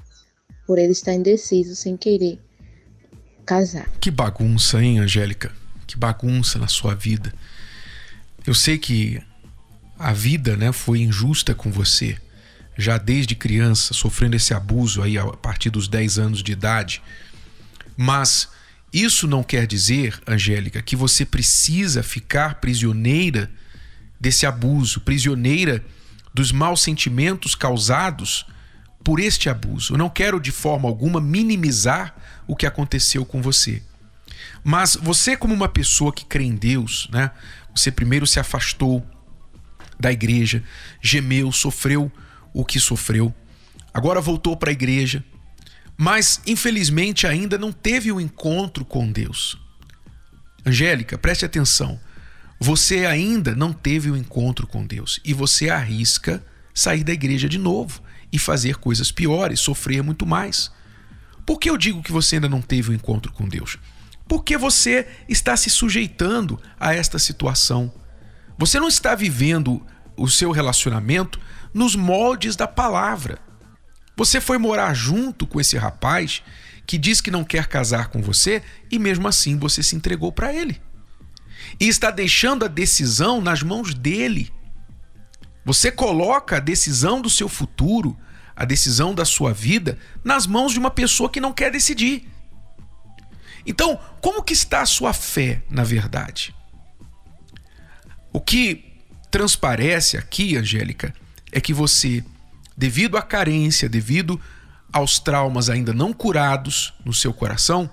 por 0.66 0.78
ele 0.78 0.92
estar 0.92 1.14
indeciso 1.14 1.76
sem 1.76 1.96
querer 1.96 2.40
casar. 3.46 3.90
Que 4.00 4.10
bagunça, 4.10 4.82
hein, 4.84 5.00
Angélica? 5.00 5.52
Que 5.86 5.98
bagunça 5.98 6.58
na 6.58 6.68
sua 6.68 6.96
vida. 6.96 7.32
Eu 8.46 8.54
sei 8.54 8.78
que 8.78 9.22
a 9.98 10.14
vida, 10.14 10.58
né, 10.58 10.72
foi 10.72 11.00
injusta 11.00 11.56
com 11.56 11.72
você 11.72 12.18
já 12.78 12.98
desde 12.98 13.36
criança, 13.36 13.94
sofrendo 13.94 14.36
esse 14.36 14.54
abuso 14.54 15.02
aí 15.02 15.18
a 15.18 15.26
partir 15.26 15.70
dos 15.70 15.88
10 15.88 16.20
anos 16.20 16.44
de 16.44 16.52
idade. 16.52 17.02
Mas 17.96 18.50
isso 18.92 19.28
não 19.28 19.44
quer 19.44 19.66
dizer, 19.66 20.20
Angélica, 20.28 20.82
que 20.82 20.96
você 20.96 21.26
precisa 21.26 22.04
ficar 22.04 22.56
prisioneira 22.56 23.50
desse 24.20 24.46
abuso, 24.46 25.02
prisioneira 25.02 25.84
dos 26.34 26.52
maus 26.52 26.82
sentimentos 26.82 27.56
causados 27.56 28.46
por 29.04 29.20
este 29.20 29.50
abuso. 29.50 29.94
Eu 29.94 29.98
não 29.98 30.10
quero 30.10 30.40
de 30.40 30.52
forma 30.52 30.90
alguma 30.90 31.22
minimizar 31.22 32.16
o 32.48 32.56
que 32.56 32.66
aconteceu 32.66 33.26
com 33.26 33.42
você. 33.42 33.82
Mas 34.64 34.96
você, 34.96 35.38
como 35.38 35.54
uma 35.54 35.70
pessoa 35.70 36.12
que 36.12 36.26
crê 36.26 36.44
em 36.44 36.56
Deus, 36.56 37.08
né? 37.12 37.32
Você 37.74 37.92
primeiro 37.92 38.26
se 38.26 38.40
afastou 38.40 39.06
da 40.00 40.12
igreja, 40.12 40.64
gemeu, 41.02 41.52
sofreu 41.52 42.12
o 42.54 42.64
que 42.64 42.80
sofreu. 42.80 43.34
Agora 43.94 44.22
voltou 44.22 44.56
para 44.58 44.70
a 44.70 44.74
igreja, 44.74 45.24
mas 45.98 46.42
infelizmente 46.46 47.26
ainda 47.26 47.58
não 47.58 47.72
teve 47.72 48.12
o 48.12 48.16
um 48.16 48.20
encontro 48.20 48.84
com 48.84 49.12
Deus. 49.12 49.58
Angélica, 50.66 51.18
preste 51.18 51.46
atenção. 51.46 52.00
Você 52.60 53.06
ainda 53.06 53.56
não 53.56 53.72
teve 53.72 54.10
o 54.10 54.14
um 54.14 54.18
encontro 54.18 54.66
com 54.66 54.86
Deus 54.86 55.20
e 55.24 55.34
você 55.34 55.70
arrisca 55.70 56.44
sair 56.74 57.04
da 57.04 57.14
igreja 57.14 57.48
de 57.48 57.58
novo 57.58 58.02
e 58.32 58.40
fazer 58.40 58.76
coisas 58.78 59.12
piores, 59.12 59.60
sofrer 59.60 60.02
muito 60.02 60.26
mais. 60.26 60.72
Por 61.46 61.60
que 61.60 61.70
eu 61.70 61.78
digo 61.78 62.02
que 62.02 62.12
você 62.12 62.36
ainda 62.36 62.50
não 62.50 62.62
teve 62.62 62.90
o 62.90 62.92
um 62.92 62.96
encontro 62.96 63.32
com 63.32 63.48
Deus? 63.48 63.78
Porque 64.28 64.58
você 64.58 65.08
está 65.30 65.56
se 65.56 65.70
sujeitando 65.70 66.60
a 66.80 66.94
esta 66.94 67.20
situação. 67.20 67.94
Você 68.58 68.80
não 68.80 68.88
está 68.88 69.16
vivendo 69.16 69.86
o 70.16 70.30
seu 70.30 70.52
relacionamento 70.52 71.40
nos 71.74 71.96
moldes 71.96 72.56
da 72.56 72.68
palavra. 72.68 73.40
Você 74.16 74.40
foi 74.40 74.58
morar 74.58 74.94
junto 74.94 75.46
com 75.46 75.60
esse 75.60 75.78
rapaz 75.78 76.42
que 76.88 76.98
diz 76.98 77.20
que 77.20 77.32
não 77.32 77.44
quer 77.44 77.68
casar 77.68 78.08
com 78.08 78.22
você 78.22 78.64
e 78.90 78.98
mesmo 78.98 79.28
assim 79.28 79.58
você 79.58 79.84
se 79.84 79.96
entregou 79.96 80.32
para 80.32 80.54
ele. 80.54 80.82
E 81.80 81.88
está 81.88 82.12
deixando 82.12 82.64
a 82.64 82.70
decisão 82.70 83.42
nas 83.42 83.62
mãos 83.62 83.94
dele. 83.94 84.54
Você 85.66 85.92
coloca 85.92 86.58
a 86.58 86.62
decisão 86.62 87.20
do 87.20 87.30
seu 87.30 87.50
futuro, 87.50 88.18
a 88.56 88.64
decisão 88.64 89.14
da 89.14 89.26
sua 89.26 89.52
vida 89.52 89.98
nas 90.24 90.48
mãos 90.48 90.72
de 90.72 90.80
uma 90.80 90.92
pessoa 90.92 91.30
que 91.30 91.42
não 91.42 91.52
quer 91.52 91.72
decidir. 91.72 92.30
Então, 93.66 94.00
como 94.22 94.44
que 94.44 94.54
está 94.54 94.82
a 94.82 94.86
sua 94.86 95.12
fé, 95.12 95.64
na 95.70 95.84
verdade? 95.84 96.55
O 98.36 98.42
que 98.42 98.84
transparece 99.32 100.18
aqui, 100.18 100.58
Angélica, 100.58 101.14
é 101.54 101.62
que 101.62 101.74
você, 101.74 102.22
devido 102.76 103.16
à 103.16 103.22
carência, 103.22 103.88
devido 103.88 104.38
aos 104.92 105.20
traumas 105.20 105.70
ainda 105.70 105.94
não 105.94 106.12
curados 106.12 106.94
no 107.06 107.14
seu 107.14 107.34
coração, 107.34 107.90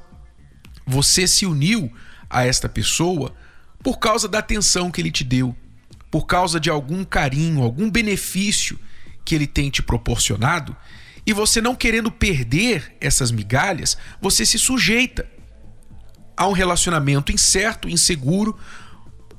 você 0.84 1.28
se 1.28 1.46
uniu 1.46 1.92
a 2.28 2.44
esta 2.44 2.68
pessoa 2.68 3.32
por 3.84 4.00
causa 4.00 4.26
da 4.26 4.40
atenção 4.40 4.90
que 4.90 5.00
ele 5.00 5.12
te 5.12 5.22
deu, 5.22 5.54
por 6.10 6.26
causa 6.26 6.58
de 6.58 6.68
algum 6.68 7.04
carinho, 7.04 7.62
algum 7.62 7.88
benefício 7.88 8.76
que 9.24 9.36
ele 9.36 9.46
tem 9.46 9.70
te 9.70 9.80
proporcionado, 9.80 10.76
e 11.24 11.32
você 11.32 11.60
não 11.60 11.76
querendo 11.76 12.10
perder 12.10 12.96
essas 13.00 13.30
migalhas, 13.30 13.96
você 14.20 14.44
se 14.44 14.58
sujeita 14.58 15.24
a 16.36 16.48
um 16.48 16.52
relacionamento 16.52 17.30
incerto, 17.30 17.88
inseguro, 17.88 18.58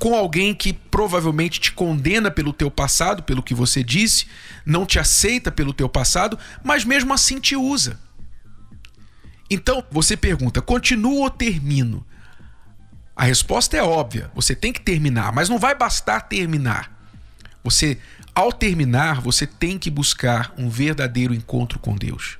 com 0.03 0.17
alguém 0.17 0.53
que 0.53 0.73
provavelmente 0.73 1.61
te 1.61 1.71
condena 1.71 2.29
pelo 2.29 2.51
teu 2.51 2.69
passado, 2.69 3.23
pelo 3.23 3.41
que 3.41 3.53
você 3.53 3.81
disse, 3.81 4.27
não 4.65 4.85
te 4.85 4.99
aceita 4.99 5.49
pelo 5.49 5.71
teu 5.71 5.87
passado, 5.87 6.37
mas 6.61 6.83
mesmo 6.83 7.13
assim 7.13 7.39
te 7.39 7.55
usa. 7.55 7.97
Então 9.49 9.81
você 9.89 10.17
pergunta: 10.17 10.61
continuo 10.61 11.21
ou 11.21 11.29
termino? 11.29 12.05
A 13.15 13.23
resposta 13.23 13.77
é 13.77 13.81
óbvia. 13.81 14.29
Você 14.35 14.53
tem 14.53 14.73
que 14.73 14.81
terminar, 14.81 15.31
mas 15.31 15.47
não 15.47 15.57
vai 15.57 15.73
bastar 15.73 16.19
terminar. 16.27 16.91
Você, 17.63 17.97
ao 18.35 18.51
terminar, 18.51 19.21
você 19.21 19.47
tem 19.47 19.79
que 19.79 19.89
buscar 19.89 20.53
um 20.57 20.67
verdadeiro 20.67 21.33
encontro 21.33 21.79
com 21.79 21.95
Deus. 21.95 22.37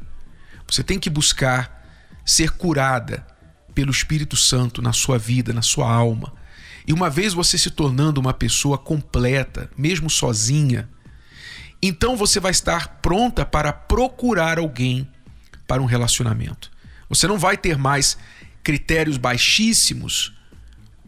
Você 0.70 0.84
tem 0.84 1.00
que 1.00 1.10
buscar 1.10 1.82
ser 2.26 2.52
curada 2.52 3.26
pelo 3.74 3.90
Espírito 3.90 4.36
Santo 4.36 4.82
na 4.82 4.92
sua 4.92 5.18
vida, 5.18 5.54
na 5.54 5.62
sua 5.62 5.90
alma. 5.90 6.43
E 6.88 6.94
uma 6.94 7.10
vez 7.10 7.34
você 7.34 7.58
se 7.58 7.70
tornando 7.70 8.20
uma 8.20 8.34
pessoa 8.34 8.78
completa, 8.78 9.70
mesmo 9.78 10.10
sozinha, 10.10 10.90
então 11.82 12.16
você 12.16 12.40
vai 12.40 12.52
estar 12.52 13.00
pronta 13.02 13.46
para 13.46 13.74
procurar 13.74 14.58
alguém 14.58 15.08
para 15.68 15.82
um 15.82 15.86
relacionamento. 15.86 16.72
Você 17.10 17.28
não 17.28 17.38
vai 17.38 17.58
ter 17.58 17.78
mais 17.78 18.18
critérios 18.64 19.18
baixíssimos 19.18 20.34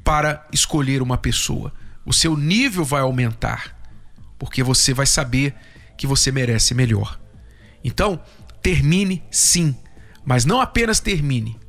para 0.03 0.45
escolher 0.51 1.01
uma 1.01 1.17
pessoa. 1.17 1.73
O 2.05 2.13
seu 2.13 2.37
nível 2.37 2.83
vai 2.83 3.01
aumentar, 3.01 3.75
porque 4.37 4.61
você 4.61 4.93
vai 4.93 5.05
saber 5.05 5.55
que 5.97 6.05
você 6.05 6.31
merece 6.31 6.73
melhor. 6.73 7.19
Então, 7.83 8.21
termine 8.61 9.23
sim, 9.31 9.75
mas 10.25 10.45
não 10.45 10.59
apenas 10.59 10.99
termine. 10.99 11.59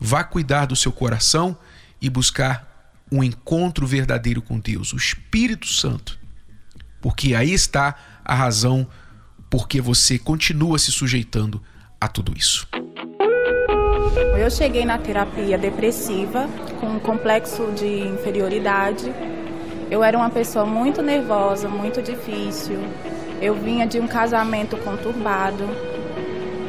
Vá 0.00 0.22
cuidar 0.22 0.66
do 0.66 0.76
seu 0.76 0.92
coração 0.92 1.58
e 2.00 2.08
buscar 2.08 2.75
um 3.10 3.22
encontro 3.22 3.86
verdadeiro 3.86 4.42
com 4.42 4.58
Deus, 4.58 4.92
o 4.92 4.96
Espírito 4.96 5.66
Santo. 5.66 6.18
Porque 7.00 7.34
aí 7.34 7.52
está 7.52 7.94
a 8.24 8.34
razão 8.34 8.86
porque 9.48 9.80
você 9.80 10.18
continua 10.18 10.78
se 10.78 10.90
sujeitando 10.90 11.62
a 12.00 12.08
tudo 12.08 12.36
isso. 12.36 12.66
Eu 14.38 14.50
cheguei 14.50 14.84
na 14.84 14.98
terapia 14.98 15.56
depressiva 15.56 16.48
com 16.80 16.86
um 16.86 16.98
complexo 16.98 17.72
de 17.72 17.86
inferioridade. 17.86 19.12
Eu 19.90 20.02
era 20.02 20.16
uma 20.16 20.30
pessoa 20.30 20.66
muito 20.66 21.00
nervosa, 21.00 21.68
muito 21.68 22.02
difícil. 22.02 22.78
Eu 23.40 23.54
vinha 23.54 23.86
de 23.86 24.00
um 24.00 24.06
casamento 24.06 24.76
conturbado. 24.78 25.64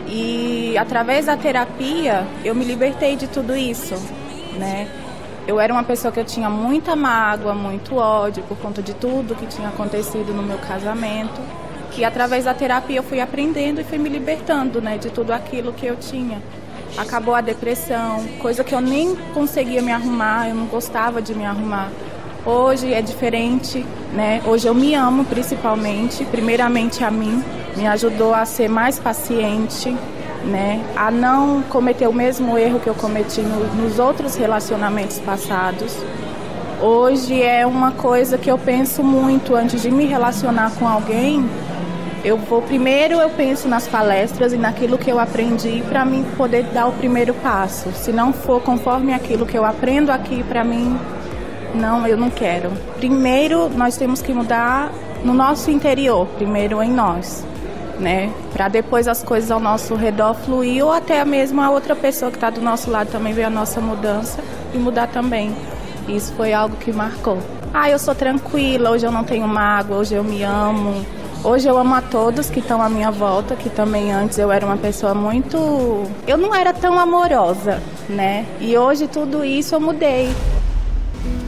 E 0.07 0.77
através 0.77 1.25
da 1.25 1.35
terapia, 1.35 2.25
eu 2.43 2.55
me 2.55 2.63
libertei 2.63 3.15
de 3.15 3.27
tudo 3.27 3.55
isso, 3.55 3.95
né? 4.57 5.06
Eu 5.47 5.59
era 5.59 5.73
uma 5.73 5.83
pessoa 5.83 6.11
que 6.11 6.19
eu 6.19 6.25
tinha 6.25 6.49
muita 6.49 6.95
mágoa, 6.95 7.55
muito 7.55 7.95
ódio 7.95 8.43
por 8.43 8.57
conta 8.57 8.81
de 8.81 8.93
tudo 8.93 9.33
que 9.33 9.47
tinha 9.47 9.69
acontecido 9.69 10.33
no 10.33 10.43
meu 10.43 10.57
casamento. 10.57 11.41
E 11.97 12.05
através 12.05 12.45
da 12.45 12.53
terapia 12.53 12.97
eu 12.97 13.03
fui 13.03 13.19
aprendendo 13.19 13.81
e 13.81 13.83
fui 13.83 13.97
me 13.97 14.09
libertando, 14.09 14.79
né, 14.79 14.97
de 14.97 15.09
tudo 15.09 15.31
aquilo 15.31 15.73
que 15.73 15.85
eu 15.85 15.95
tinha 15.95 16.39
acabou 16.95 17.35
a 17.35 17.41
depressão, 17.41 18.23
coisa 18.39 18.63
que 18.63 18.73
eu 18.73 18.81
nem 18.81 19.15
conseguia 19.33 19.81
me 19.81 19.91
arrumar, 19.91 20.49
eu 20.49 20.55
não 20.55 20.65
gostava 20.65 21.21
de 21.21 21.33
me 21.33 21.45
arrumar. 21.45 21.89
Hoje 22.45 22.93
é 22.93 23.01
diferente, 23.01 23.85
né? 24.13 24.41
Hoje 24.45 24.67
eu 24.67 24.73
me 24.73 24.95
amo 24.95 25.25
principalmente, 25.25 26.23
primeiramente 26.25 27.03
a 27.03 27.11
mim, 27.11 27.43
me 27.75 27.85
ajudou 27.87 28.33
a 28.33 28.45
ser 28.45 28.69
mais 28.69 28.97
paciente, 28.97 29.95
né? 30.43 30.83
A 30.95 31.11
não 31.11 31.61
cometer 31.63 32.07
o 32.07 32.13
mesmo 32.13 32.57
erro 32.57 32.79
que 32.79 32.87
eu 32.87 32.95
cometi 32.95 33.41
no, 33.41 33.65
nos 33.75 33.99
outros 33.99 34.35
relacionamentos 34.35 35.19
passados. 35.19 35.95
Hoje 36.81 37.41
é 37.41 37.65
uma 37.65 37.91
coisa 37.91 38.37
que 38.37 38.49
eu 38.49 38.57
penso 38.57 39.03
muito 39.03 39.55
antes 39.55 39.81
de 39.81 39.89
me 39.89 40.05
relacionar 40.05 40.71
com 40.77 40.87
alguém, 40.87 41.43
eu 42.23 42.35
vou 42.35 42.61
primeiro 42.61 43.15
eu 43.21 43.29
penso 43.29 43.67
nas 43.67 43.87
palestras 43.87 44.51
e 44.51 44.57
naquilo 44.57 44.97
que 44.97 45.09
eu 45.09 45.19
aprendi 45.19 45.81
para 45.87 46.03
mim 46.03 46.25
poder 46.35 46.63
dar 46.73 46.87
o 46.87 46.91
primeiro 46.91 47.33
passo. 47.35 47.91
Se 47.93 48.11
não 48.11 48.33
for 48.33 48.61
conforme 48.61 49.13
aquilo 49.13 49.45
que 49.45 49.57
eu 49.57 49.63
aprendo 49.63 50.11
aqui 50.11 50.43
para 50.43 50.63
mim, 50.63 50.99
não, 51.73 52.05
eu 52.07 52.17
não 52.17 52.29
quero. 52.29 52.71
Primeiro 52.97 53.69
nós 53.69 53.97
temos 53.97 54.21
que 54.21 54.33
mudar 54.33 54.91
no 55.23 55.33
nosso 55.33 55.71
interior, 55.71 56.27
primeiro 56.35 56.81
em 56.81 56.91
nós, 56.91 57.45
né? 57.99 58.31
Para 58.53 58.67
depois 58.67 59.07
as 59.07 59.23
coisas 59.23 59.51
ao 59.51 59.59
nosso 59.59 59.95
redor 59.95 60.33
fluir 60.33 60.83
ou 60.83 60.91
até 60.91 61.23
mesmo 61.25 61.61
a 61.61 61.69
outra 61.69 61.95
pessoa 61.95 62.31
que 62.31 62.37
está 62.37 62.49
do 62.49 62.61
nosso 62.61 62.89
lado 62.89 63.11
também 63.11 63.33
ver 63.33 63.43
a 63.43 63.49
nossa 63.49 63.81
mudança 63.81 64.39
e 64.73 64.77
mudar 64.77 65.07
também. 65.07 65.55
Isso 66.07 66.33
foi 66.33 66.53
algo 66.53 66.75
que 66.77 66.91
marcou. 66.91 67.37
Ah, 67.73 67.89
eu 67.89 67.99
sou 67.99 68.15
tranquila, 68.15 68.91
hoje 68.91 69.05
eu 69.05 69.11
não 69.11 69.23
tenho 69.23 69.47
mágoa, 69.47 69.97
hoje 69.97 70.15
eu 70.15 70.23
me 70.23 70.41
amo, 70.43 71.05
Hoje 71.43 71.67
eu 71.67 71.77
amo 71.77 71.93
a 71.93 72.01
todos 72.01 72.49
que 72.49 72.59
estão 72.59 72.81
à 72.81 72.89
minha 72.89 73.11
volta, 73.11 73.55
que 73.55 73.69
também 73.69 74.11
antes 74.11 74.37
eu 74.37 74.51
era 74.51 74.65
uma 74.65 74.75
pessoa 74.75 75.13
muito. 75.13 75.57
Eu 76.27 76.37
não 76.37 76.53
era 76.53 76.73
tão 76.73 76.99
amorosa, 76.99 77.81
né? 78.09 78.45
E 78.59 78.77
hoje 78.77 79.07
tudo 79.07 79.45
isso 79.45 79.75
eu 79.75 79.79
mudei. 79.79 80.29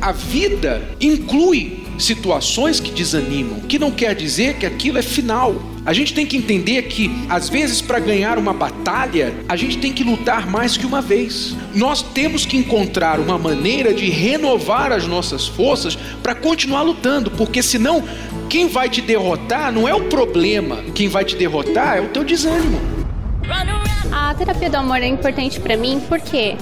A 0.02 0.12
vida 0.12 0.82
inclui 1.02 1.86
situações 1.98 2.80
que 2.80 2.92
desanimam, 2.92 3.60
que 3.62 3.78
não 3.78 3.92
quer 3.92 4.16
dizer 4.16 4.58
que 4.58 4.66
aquilo 4.66 5.00
é 5.00 5.02
final. 5.02 5.56
A 5.90 5.94
gente 5.94 6.14
tem 6.14 6.24
que 6.24 6.38
entender 6.38 6.84
que, 6.84 7.10
às 7.28 7.50
vezes, 7.50 7.82
para 7.82 7.98
ganhar 7.98 8.38
uma 8.38 8.54
batalha, 8.54 9.34
a 9.50 9.56
gente 9.56 9.80
tem 9.80 9.92
que 9.92 10.04
lutar 10.04 10.46
mais 10.46 10.78
que 10.78 10.86
uma 10.86 11.02
vez. 11.02 11.56
Nós 11.74 12.04
temos 12.04 12.46
que 12.46 12.56
encontrar 12.56 13.20
uma 13.20 13.40
maneira 13.40 13.92
de 13.92 14.08
renovar 14.08 14.92
as 14.92 15.08
nossas 15.08 15.48
forças 15.48 15.96
para 16.22 16.36
continuar 16.36 16.84
lutando, 16.84 17.32
porque 17.32 17.64
senão 17.64 18.04
quem 18.48 18.68
vai 18.68 18.88
te 18.88 19.02
derrotar 19.02 19.72
não 19.72 19.88
é 19.88 19.96
o 19.96 20.02
problema, 20.02 20.78
quem 20.94 21.08
vai 21.08 21.26
te 21.26 21.36
derrotar 21.36 21.98
é 21.98 22.02
o 22.02 22.10
teu 22.10 22.24
desânimo. 22.24 22.80
A 24.12 24.36
terapia 24.36 24.70
do 24.70 24.78
amor 24.78 25.02
é 25.02 25.08
importante 25.08 25.60
para 25.60 25.76
mim 25.76 26.00
porque 26.08 26.56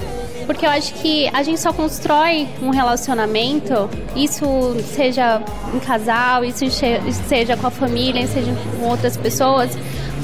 porque 0.48 0.64
eu 0.64 0.70
acho 0.70 0.94
que 0.94 1.28
a 1.34 1.42
gente 1.42 1.60
só 1.60 1.74
constrói 1.74 2.48
um 2.62 2.70
relacionamento, 2.70 3.90
isso 4.16 4.46
seja 4.94 5.42
em 5.74 5.78
casal, 5.78 6.42
isso 6.42 6.64
seja 7.28 7.54
com 7.54 7.66
a 7.66 7.70
família, 7.70 8.26
seja 8.26 8.50
com 8.80 8.86
outras 8.86 9.14
pessoas, 9.14 9.70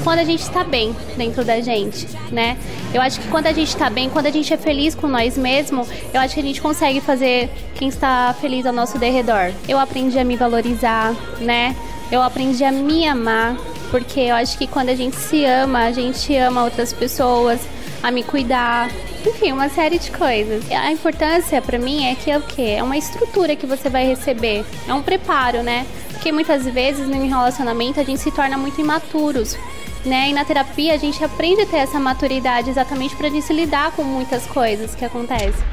quando 0.03 0.17
a 0.17 0.23
gente 0.23 0.41
está 0.41 0.63
bem 0.63 0.95
dentro 1.15 1.45
da 1.45 1.61
gente, 1.61 2.07
né? 2.31 2.57
Eu 2.91 3.03
acho 3.03 3.19
que 3.19 3.27
quando 3.27 3.45
a 3.45 3.53
gente 3.53 3.67
está 3.67 3.87
bem, 3.87 4.09
quando 4.09 4.25
a 4.25 4.31
gente 4.31 4.51
é 4.51 4.57
feliz 4.57 4.95
com 4.95 5.05
nós 5.05 5.37
mesmos, 5.37 5.87
eu 6.11 6.19
acho 6.19 6.33
que 6.33 6.39
a 6.39 6.43
gente 6.43 6.59
consegue 6.59 6.99
fazer 7.01 7.47
quem 7.75 7.87
está 7.87 8.33
feliz 8.41 8.65
ao 8.65 8.73
nosso 8.73 8.97
derredor. 8.97 9.51
Eu 9.69 9.77
aprendi 9.77 10.17
a 10.17 10.23
me 10.23 10.35
valorizar, 10.35 11.13
né? 11.39 11.75
Eu 12.11 12.23
aprendi 12.23 12.63
a 12.63 12.71
me 12.71 13.07
amar, 13.07 13.57
porque 13.91 14.21
eu 14.21 14.33
acho 14.33 14.57
que 14.57 14.65
quando 14.65 14.89
a 14.89 14.95
gente 14.95 15.17
se 15.17 15.45
ama, 15.45 15.83
a 15.83 15.91
gente 15.91 16.35
ama 16.35 16.63
outras 16.63 16.91
pessoas, 16.91 17.61
a 18.01 18.09
me 18.09 18.23
cuidar, 18.23 18.89
enfim, 19.25 19.51
uma 19.51 19.69
série 19.69 19.97
de 19.97 20.11
coisas. 20.11 20.69
A 20.71 20.91
importância 20.91 21.61
para 21.61 21.77
mim 21.79 22.05
é 22.05 22.15
que 22.15 22.29
é 22.29 22.37
o 22.37 22.41
quê? 22.41 22.75
É 22.77 22.83
uma 22.83 22.97
estrutura 22.97 23.55
que 23.55 23.65
você 23.65 23.89
vai 23.89 24.05
receber, 24.05 24.65
é 24.87 24.93
um 24.93 25.01
preparo, 25.01 25.63
né? 25.63 25.85
Porque 26.11 26.31
muitas 26.31 26.65
vezes 26.65 27.07
no 27.07 27.27
relacionamento 27.27 27.99
a 27.99 28.03
gente 28.03 28.21
se 28.21 28.31
torna 28.31 28.57
muito 28.57 28.79
imaturos 28.79 29.57
né? 30.05 30.29
E 30.29 30.33
na 30.33 30.45
terapia 30.45 30.93
a 30.93 30.97
gente 30.97 31.23
aprende 31.23 31.61
a 31.61 31.65
ter 31.65 31.77
essa 31.77 31.99
maturidade 31.99 32.69
exatamente 32.69 33.15
para 33.15 33.29
gente 33.29 33.51
lidar 33.51 33.91
com 33.91 34.03
muitas 34.03 34.45
coisas 34.45 34.93
que 34.93 35.03
acontecem. 35.03 35.65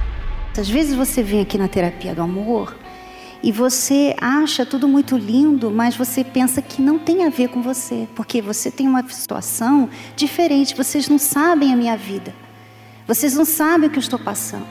Às 0.56 0.68
vezes 0.68 0.94
você 0.94 1.22
vem 1.22 1.40
aqui 1.40 1.56
na 1.56 1.68
terapia 1.68 2.14
do 2.14 2.22
amor 2.22 2.76
e 3.42 3.50
você 3.50 4.14
acha 4.20 4.64
tudo 4.64 4.86
muito 4.86 5.16
lindo, 5.16 5.70
mas 5.70 5.96
você 5.96 6.22
pensa 6.22 6.62
que 6.62 6.80
não 6.80 6.98
tem 6.98 7.24
a 7.24 7.30
ver 7.30 7.48
com 7.48 7.62
você, 7.62 8.06
porque 8.14 8.40
você 8.40 8.70
tem 8.70 8.86
uma 8.86 9.06
situação 9.08 9.88
diferente, 10.14 10.76
vocês 10.76 11.08
não 11.08 11.18
sabem 11.18 11.72
a 11.72 11.76
minha 11.76 11.96
vida. 11.96 12.34
Vocês 13.06 13.34
não 13.34 13.44
sabem 13.44 13.88
o 13.88 13.92
que 13.92 13.98
eu 13.98 14.02
estou 14.02 14.18
passando. 14.18 14.66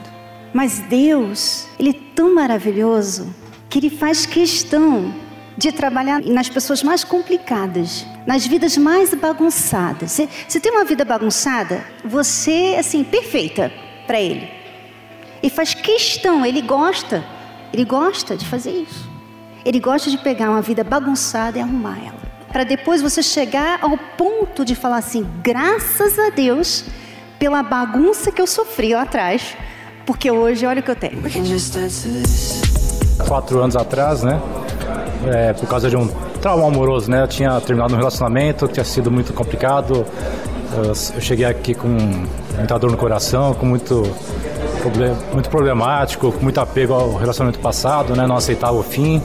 Mas 0.52 0.80
Deus, 0.80 1.66
ele 1.78 1.90
é 1.90 2.14
tão 2.14 2.34
maravilhoso 2.34 3.34
que 3.68 3.78
ele 3.78 3.90
faz 3.90 4.26
questão 4.26 5.14
de 5.56 5.72
trabalhar 5.72 6.20
nas 6.22 6.48
pessoas 6.48 6.82
mais 6.82 7.04
complicadas, 7.04 8.06
nas 8.26 8.46
vidas 8.46 8.76
mais 8.76 9.14
bagunçadas. 9.14 10.12
Você, 10.12 10.60
tem 10.60 10.72
uma 10.72 10.84
vida 10.84 11.04
bagunçada, 11.04 11.84
você, 12.04 12.76
assim, 12.78 13.04
perfeita 13.04 13.72
para 14.06 14.20
ele. 14.20 14.48
E 15.42 15.50
faz 15.50 15.74
questão, 15.74 16.44
ele 16.44 16.62
gosta, 16.62 17.24
ele 17.72 17.84
gosta 17.84 18.36
de 18.36 18.46
fazer 18.46 18.72
isso. 18.72 19.10
Ele 19.64 19.78
gosta 19.78 20.10
de 20.10 20.18
pegar 20.18 20.50
uma 20.50 20.62
vida 20.62 20.82
bagunçada 20.82 21.58
e 21.58 21.62
arrumar 21.62 21.98
ela. 21.98 22.20
Para 22.52 22.64
depois 22.64 23.00
você 23.00 23.22
chegar 23.22 23.78
ao 23.80 23.96
ponto 23.96 24.64
de 24.64 24.74
falar 24.74 24.98
assim: 24.98 25.26
graças 25.42 26.18
a 26.18 26.28
Deus 26.30 26.84
pela 27.42 27.60
bagunça 27.60 28.30
que 28.30 28.40
eu 28.40 28.46
sofri 28.46 28.94
lá 28.94 29.02
atrás, 29.02 29.56
porque 30.06 30.30
hoje 30.30 30.64
olha 30.64 30.78
o 30.78 30.82
que 30.84 30.92
eu 30.92 30.94
tenho. 30.94 31.20
Quatro 33.26 33.60
anos 33.60 33.74
atrás, 33.74 34.22
né? 34.22 34.40
é, 35.26 35.52
por 35.52 35.68
causa 35.68 35.90
de 35.90 35.96
um 35.96 36.06
trauma 36.40 36.68
amoroso, 36.68 37.10
né? 37.10 37.22
Eu 37.22 37.26
tinha 37.26 37.60
terminado 37.60 37.94
um 37.94 37.96
relacionamento 37.96 38.66
que 38.66 38.74
tinha 38.74 38.84
sido 38.84 39.10
muito 39.10 39.32
complicado. 39.32 40.04
Eu, 40.76 40.94
cheguei 41.20 41.44
aqui 41.44 41.74
com 41.74 41.88
muita 41.88 42.78
dor 42.78 42.92
no 42.92 42.96
coração, 42.96 43.54
com 43.54 43.66
muito, 43.66 44.02
muito 45.32 45.50
problemático, 45.50 46.30
com 46.30 46.42
muito 46.44 46.60
apego 46.60 46.94
ao 46.94 47.14
relacionamento 47.16 47.58
passado, 47.58 48.14
né? 48.14 48.24
Não 48.24 48.36
aceitava 48.36 48.74
o 48.74 48.84
fim. 48.84 49.20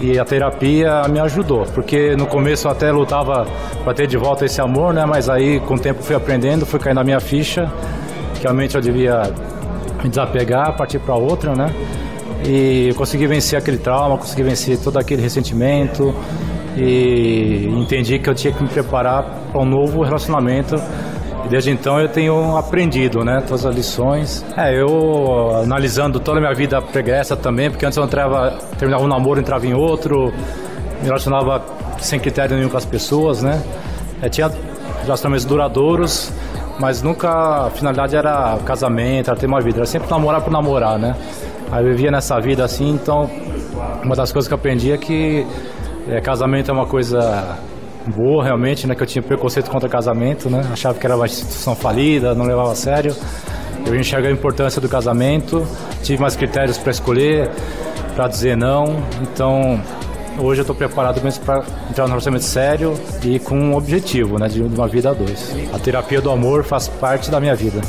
E 0.00 0.18
a 0.18 0.24
terapia 0.24 1.04
me 1.08 1.18
ajudou, 1.20 1.64
porque 1.74 2.14
no 2.16 2.26
começo 2.26 2.66
eu 2.66 2.70
até 2.70 2.92
lutava 2.92 3.46
para 3.82 3.94
ter 3.94 4.06
de 4.06 4.18
volta 4.18 4.44
esse 4.44 4.60
amor, 4.60 4.92
né? 4.92 5.06
Mas 5.06 5.28
aí 5.28 5.58
com 5.60 5.74
o 5.74 5.78
tempo 5.78 6.02
fui 6.02 6.14
aprendendo, 6.14 6.66
fui 6.66 6.78
caindo 6.78 6.96
na 6.96 7.04
minha 7.04 7.20
ficha 7.20 7.72
Realmente 8.42 8.74
eu 8.74 8.80
devia 8.80 9.22
me 10.02 10.08
desapegar, 10.08 10.76
partir 10.76 10.98
para 10.98 11.14
outra, 11.14 11.54
né? 11.54 11.72
E 12.46 12.92
consegui 12.94 13.26
vencer 13.26 13.58
aquele 13.58 13.78
trauma, 13.78 14.16
consegui 14.18 14.42
vencer 14.42 14.78
todo 14.78 14.98
aquele 14.98 15.22
ressentimento 15.22 16.14
e 16.76 17.66
entendi 17.68 18.18
que 18.18 18.28
eu 18.28 18.34
tinha 18.34 18.52
que 18.52 18.62
me 18.62 18.68
preparar 18.68 19.24
para 19.50 19.60
um 19.60 19.64
novo 19.64 20.02
relacionamento. 20.02 20.76
E 21.46 21.48
desde 21.48 21.70
então 21.70 22.00
eu 22.00 22.08
tenho 22.08 22.56
aprendido, 22.56 23.24
né, 23.24 23.40
todas 23.46 23.64
as 23.64 23.72
lições. 23.72 24.44
É, 24.56 24.74
eu 24.74 25.54
analisando 25.62 26.18
toda 26.18 26.38
a 26.38 26.40
minha 26.40 26.52
vida 26.52 26.82
pregressa 26.82 27.36
também, 27.36 27.70
porque 27.70 27.86
antes 27.86 27.96
eu 27.96 28.02
entrava, 28.02 28.58
terminava 28.76 29.04
um 29.04 29.06
namoro, 29.06 29.38
entrava 29.38 29.64
em 29.64 29.72
outro, 29.72 30.32
me 31.00 31.04
relacionava 31.04 31.64
sem 32.00 32.18
critério 32.18 32.56
nenhum 32.56 32.68
com 32.68 32.76
as 32.76 32.84
pessoas, 32.84 33.42
né? 33.42 33.62
É, 34.20 34.28
tinha 34.28 34.50
relacionamentos 35.04 35.44
duradouros, 35.44 36.32
mas 36.80 37.00
nunca 37.00 37.66
a 37.66 37.70
finalidade 37.70 38.16
era 38.16 38.58
casamento, 38.64 39.30
era 39.30 39.38
ter 39.38 39.46
uma 39.46 39.60
vida, 39.60 39.78
era 39.78 39.86
sempre 39.86 40.10
namorar 40.10 40.40
por 40.40 40.52
namorar, 40.52 40.98
né? 40.98 41.14
Aí 41.70 41.84
eu 41.84 41.92
vivia 41.92 42.10
nessa 42.10 42.40
vida 42.40 42.64
assim, 42.64 42.90
então 42.90 43.30
uma 44.02 44.16
das 44.16 44.32
coisas 44.32 44.48
que 44.48 44.54
eu 44.54 44.58
aprendi 44.58 44.90
é 44.90 44.98
que 44.98 45.46
é, 46.08 46.20
casamento 46.20 46.72
é 46.72 46.74
uma 46.74 46.86
coisa 46.86 47.56
boa 48.10 48.44
realmente, 48.44 48.86
né? 48.86 48.94
Que 48.94 49.02
eu 49.02 49.06
tinha 49.06 49.22
preconceito 49.22 49.70
contra 49.70 49.88
casamento, 49.88 50.48
né? 50.48 50.62
Achava 50.72 50.98
que 50.98 51.06
era 51.06 51.16
uma 51.16 51.26
instituição 51.26 51.74
falida, 51.74 52.34
não 52.34 52.44
levava 52.44 52.72
a 52.72 52.74
sério. 52.74 53.14
Eu 53.86 53.94
enxerguei 53.94 54.30
a 54.30 54.32
importância 54.32 54.80
do 54.80 54.88
casamento, 54.88 55.66
tive 56.02 56.20
mais 56.20 56.34
critérios 56.34 56.76
para 56.76 56.90
escolher, 56.90 57.50
para 58.14 58.26
dizer 58.28 58.56
não. 58.56 58.84
Então, 59.22 59.80
hoje 60.38 60.60
eu 60.60 60.62
estou 60.62 60.74
preparado 60.74 61.22
mesmo 61.22 61.44
para 61.44 61.64
entrar 61.88 62.04
num 62.04 62.10
relacionamento 62.10 62.44
sério 62.44 62.94
e 63.24 63.38
com 63.38 63.56
um 63.56 63.76
objetivo, 63.76 64.38
né? 64.38 64.48
De 64.48 64.60
uma 64.62 64.88
vida 64.88 65.10
a 65.10 65.14
dois. 65.14 65.54
A 65.72 65.78
terapia 65.78 66.20
do 66.20 66.30
amor 66.30 66.64
faz 66.64 66.88
parte 66.88 67.30
da 67.30 67.40
minha 67.40 67.54
vida. 67.54 67.80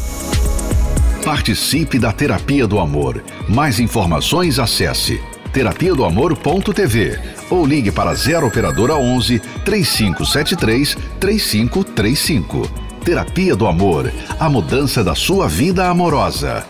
Participe 1.24 2.00
da 2.00 2.14
Terapia 2.14 2.66
do 2.66 2.80
Amor. 2.80 3.22
Mais 3.50 3.82
informações 3.82 4.60
acesse 4.60 5.22
terapia 5.48 5.94
do 5.94 6.06
amor.tv 6.06 7.20
ou 7.50 7.66
ligue 7.66 7.92
para 7.92 8.14
0 8.14 8.48
operadora 8.48 8.96
11 8.96 9.40
3573 9.64 10.98
3535. 11.20 12.88
Terapia 13.04 13.56
do 13.56 13.66
Amor, 13.68 14.12
a 14.38 14.50
mudança 14.50 15.04
da 15.04 15.16
sua 15.16 15.48
vida 15.48 15.88
amorosa. 15.88 16.66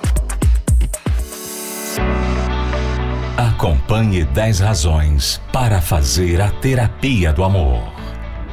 Acompanhe 3.36 4.24
10 4.24 4.60
razões 4.60 5.42
para 5.52 5.82
fazer 5.82 6.40
a 6.40 6.50
terapia 6.50 7.34
do 7.34 7.44
amor. 7.44 7.82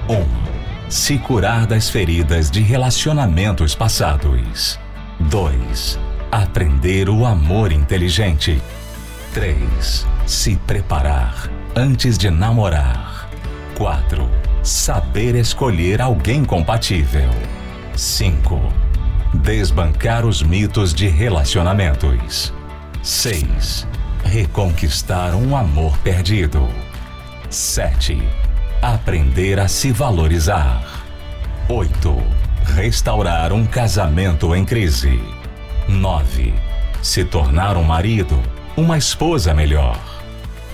1. 0.09 0.15
Um, 0.15 0.27
se 0.89 1.19
curar 1.19 1.67
das 1.67 1.91
feridas 1.91 2.51
de 2.51 2.61
relacionamentos 2.61 3.75
passados. 3.75 4.81
2. 5.21 5.99
Aprender 6.33 7.11
o 7.11 7.27
amor 7.27 7.71
inteligente. 7.71 8.63
3. 9.35 10.14
Se 10.27 10.57
preparar 10.57 11.51
antes 11.77 12.17
de 12.17 12.31
namorar. 12.31 13.29
4. 13.77 14.27
Saber 14.63 15.35
escolher 15.35 16.01
alguém 16.01 16.45
compatível. 16.47 17.29
5. 17.95 18.73
Desbancar 19.35 20.25
os 20.25 20.43
mitos 20.43 20.95
de 20.95 21.09
relacionamentos. 21.09 22.55
6. 23.03 23.87
Reconquistar 24.25 25.35
um 25.35 25.55
amor 25.55 25.99
perdido. 25.99 26.67
7. 27.51 28.23
Aprender 28.81 29.61
a 29.61 29.69
se 29.69 29.93
valorizar. 29.93 31.05
8. 31.69 32.17
Restaurar 32.75 33.53
um 33.53 33.67
casamento 33.67 34.55
em 34.55 34.65
crise. 34.65 35.21
9. 35.87 36.55
Se 37.03 37.27
tornar 37.27 37.77
um 37.77 37.83
marido, 37.83 38.41
uma 38.75 38.97
esposa 38.97 39.53
melhor. 39.53 40.14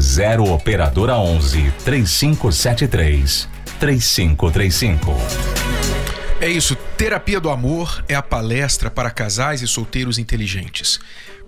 0 0.00 0.50
operadora 0.52 1.16
11 1.16 1.72
3573 1.84 3.48
3535. 3.78 5.14
É 6.40 6.48
isso, 6.48 6.74
Terapia 6.96 7.38
do 7.38 7.50
Amor 7.50 8.02
é 8.08 8.14
a 8.14 8.22
palestra 8.22 8.90
para 8.90 9.10
casais 9.10 9.60
e 9.60 9.68
solteiros 9.68 10.18
inteligentes. 10.18 10.98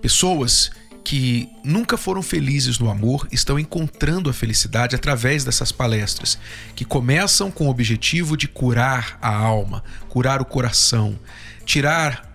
Pessoas 0.02 0.70
que 1.02 1.48
nunca 1.64 1.96
foram 1.96 2.22
felizes 2.22 2.78
no 2.78 2.90
amor 2.90 3.26
estão 3.32 3.58
encontrando 3.58 4.30
a 4.30 4.32
felicidade 4.32 4.94
através 4.94 5.44
dessas 5.44 5.72
palestras, 5.72 6.38
que 6.76 6.84
começam 6.84 7.50
com 7.50 7.66
o 7.66 7.70
objetivo 7.70 8.36
de 8.36 8.46
curar 8.46 9.18
a 9.20 9.34
alma, 9.34 9.82
curar 10.08 10.40
o 10.40 10.44
coração, 10.44 11.18
tirar 11.64 12.30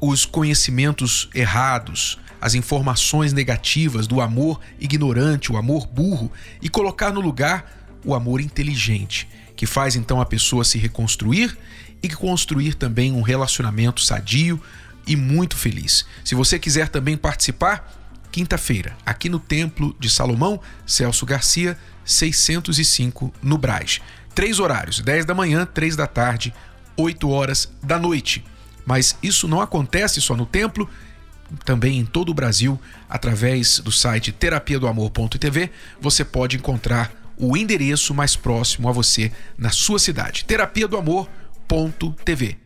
os 0.00 0.24
conhecimentos 0.24 1.30
errados, 1.34 2.18
as 2.40 2.54
informações 2.54 3.32
negativas 3.32 4.06
do 4.06 4.20
amor 4.20 4.60
ignorante, 4.78 5.52
o 5.52 5.56
amor 5.56 5.86
burro, 5.86 6.32
e 6.62 6.68
colocar 6.68 7.12
no 7.12 7.20
lugar 7.20 7.80
o 8.04 8.14
amor 8.14 8.40
inteligente, 8.40 9.28
que 9.54 9.66
faz 9.66 9.94
então 9.94 10.20
a 10.20 10.26
pessoa 10.26 10.64
se 10.64 10.78
reconstruir 10.78 11.56
e 12.02 12.08
construir 12.08 12.74
também 12.74 13.12
um 13.12 13.22
relacionamento 13.22 14.00
sadio 14.00 14.60
e 15.06 15.16
muito 15.16 15.56
feliz. 15.56 16.06
Se 16.24 16.34
você 16.34 16.58
quiser 16.58 16.88
também 16.88 17.16
participar, 17.16 17.92
quinta-feira, 18.30 18.96
aqui 19.04 19.28
no 19.28 19.38
Templo 19.38 19.94
de 19.98 20.08
Salomão, 20.08 20.60
Celso 20.86 21.26
Garcia, 21.26 21.76
605, 22.04 23.32
no 23.42 23.58
Braz. 23.58 24.00
Três 24.34 24.58
horários: 24.58 25.00
10 25.00 25.24
da 25.24 25.34
manhã, 25.34 25.66
3 25.66 25.96
da 25.96 26.06
tarde, 26.06 26.54
8 26.96 27.28
horas 27.28 27.70
da 27.82 27.98
noite. 27.98 28.44
Mas 28.86 29.16
isso 29.22 29.46
não 29.46 29.60
acontece 29.60 30.20
só 30.20 30.34
no 30.34 30.46
templo, 30.46 30.88
também 31.64 31.98
em 31.98 32.04
todo 32.04 32.30
o 32.30 32.34
Brasil, 32.34 32.80
através 33.08 33.78
do 33.80 33.92
site 33.92 34.32
terapia 34.32 34.78
do 34.78 34.86
amor.tv, 34.86 35.70
você 36.00 36.24
pode 36.24 36.56
encontrar 36.56 37.12
o 37.36 37.56
endereço 37.56 38.14
mais 38.14 38.36
próximo 38.36 38.88
a 38.88 38.92
você 38.92 39.32
na 39.56 39.70
sua 39.70 39.98
cidade. 39.98 40.44
Terapia 40.44 40.86
do 40.86 40.96
amor.tv. 40.96 42.58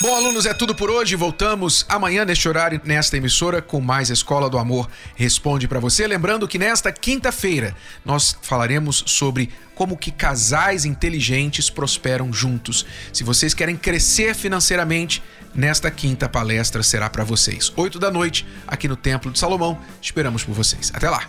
Bom, 0.00 0.14
alunos, 0.14 0.46
é 0.46 0.54
tudo 0.54 0.76
por 0.76 0.90
hoje. 0.90 1.16
Voltamos 1.16 1.84
amanhã 1.88 2.24
neste 2.24 2.48
horário, 2.48 2.80
nesta 2.84 3.16
emissora, 3.16 3.60
com 3.60 3.80
mais 3.80 4.10
Escola 4.10 4.48
do 4.48 4.56
Amor 4.56 4.88
Responde 5.16 5.66
para 5.66 5.80
você. 5.80 6.06
Lembrando 6.06 6.46
que 6.46 6.56
nesta 6.56 6.92
quinta-feira 6.92 7.74
nós 8.04 8.38
falaremos 8.40 9.02
sobre 9.06 9.50
como 9.74 9.96
que 9.96 10.12
casais 10.12 10.84
inteligentes 10.84 11.68
prosperam 11.68 12.32
juntos. 12.32 12.86
Se 13.12 13.24
vocês 13.24 13.54
querem 13.54 13.76
crescer 13.76 14.36
financeiramente, 14.36 15.20
nesta 15.52 15.90
quinta 15.90 16.28
palestra 16.28 16.80
será 16.84 17.10
para 17.10 17.24
vocês. 17.24 17.72
Oito 17.76 17.98
da 17.98 18.08
noite, 18.08 18.46
aqui 18.68 18.86
no 18.86 18.96
Templo 18.96 19.32
de 19.32 19.38
Salomão. 19.38 19.76
Esperamos 20.00 20.44
por 20.44 20.54
vocês. 20.54 20.92
Até 20.94 21.10
lá! 21.10 21.28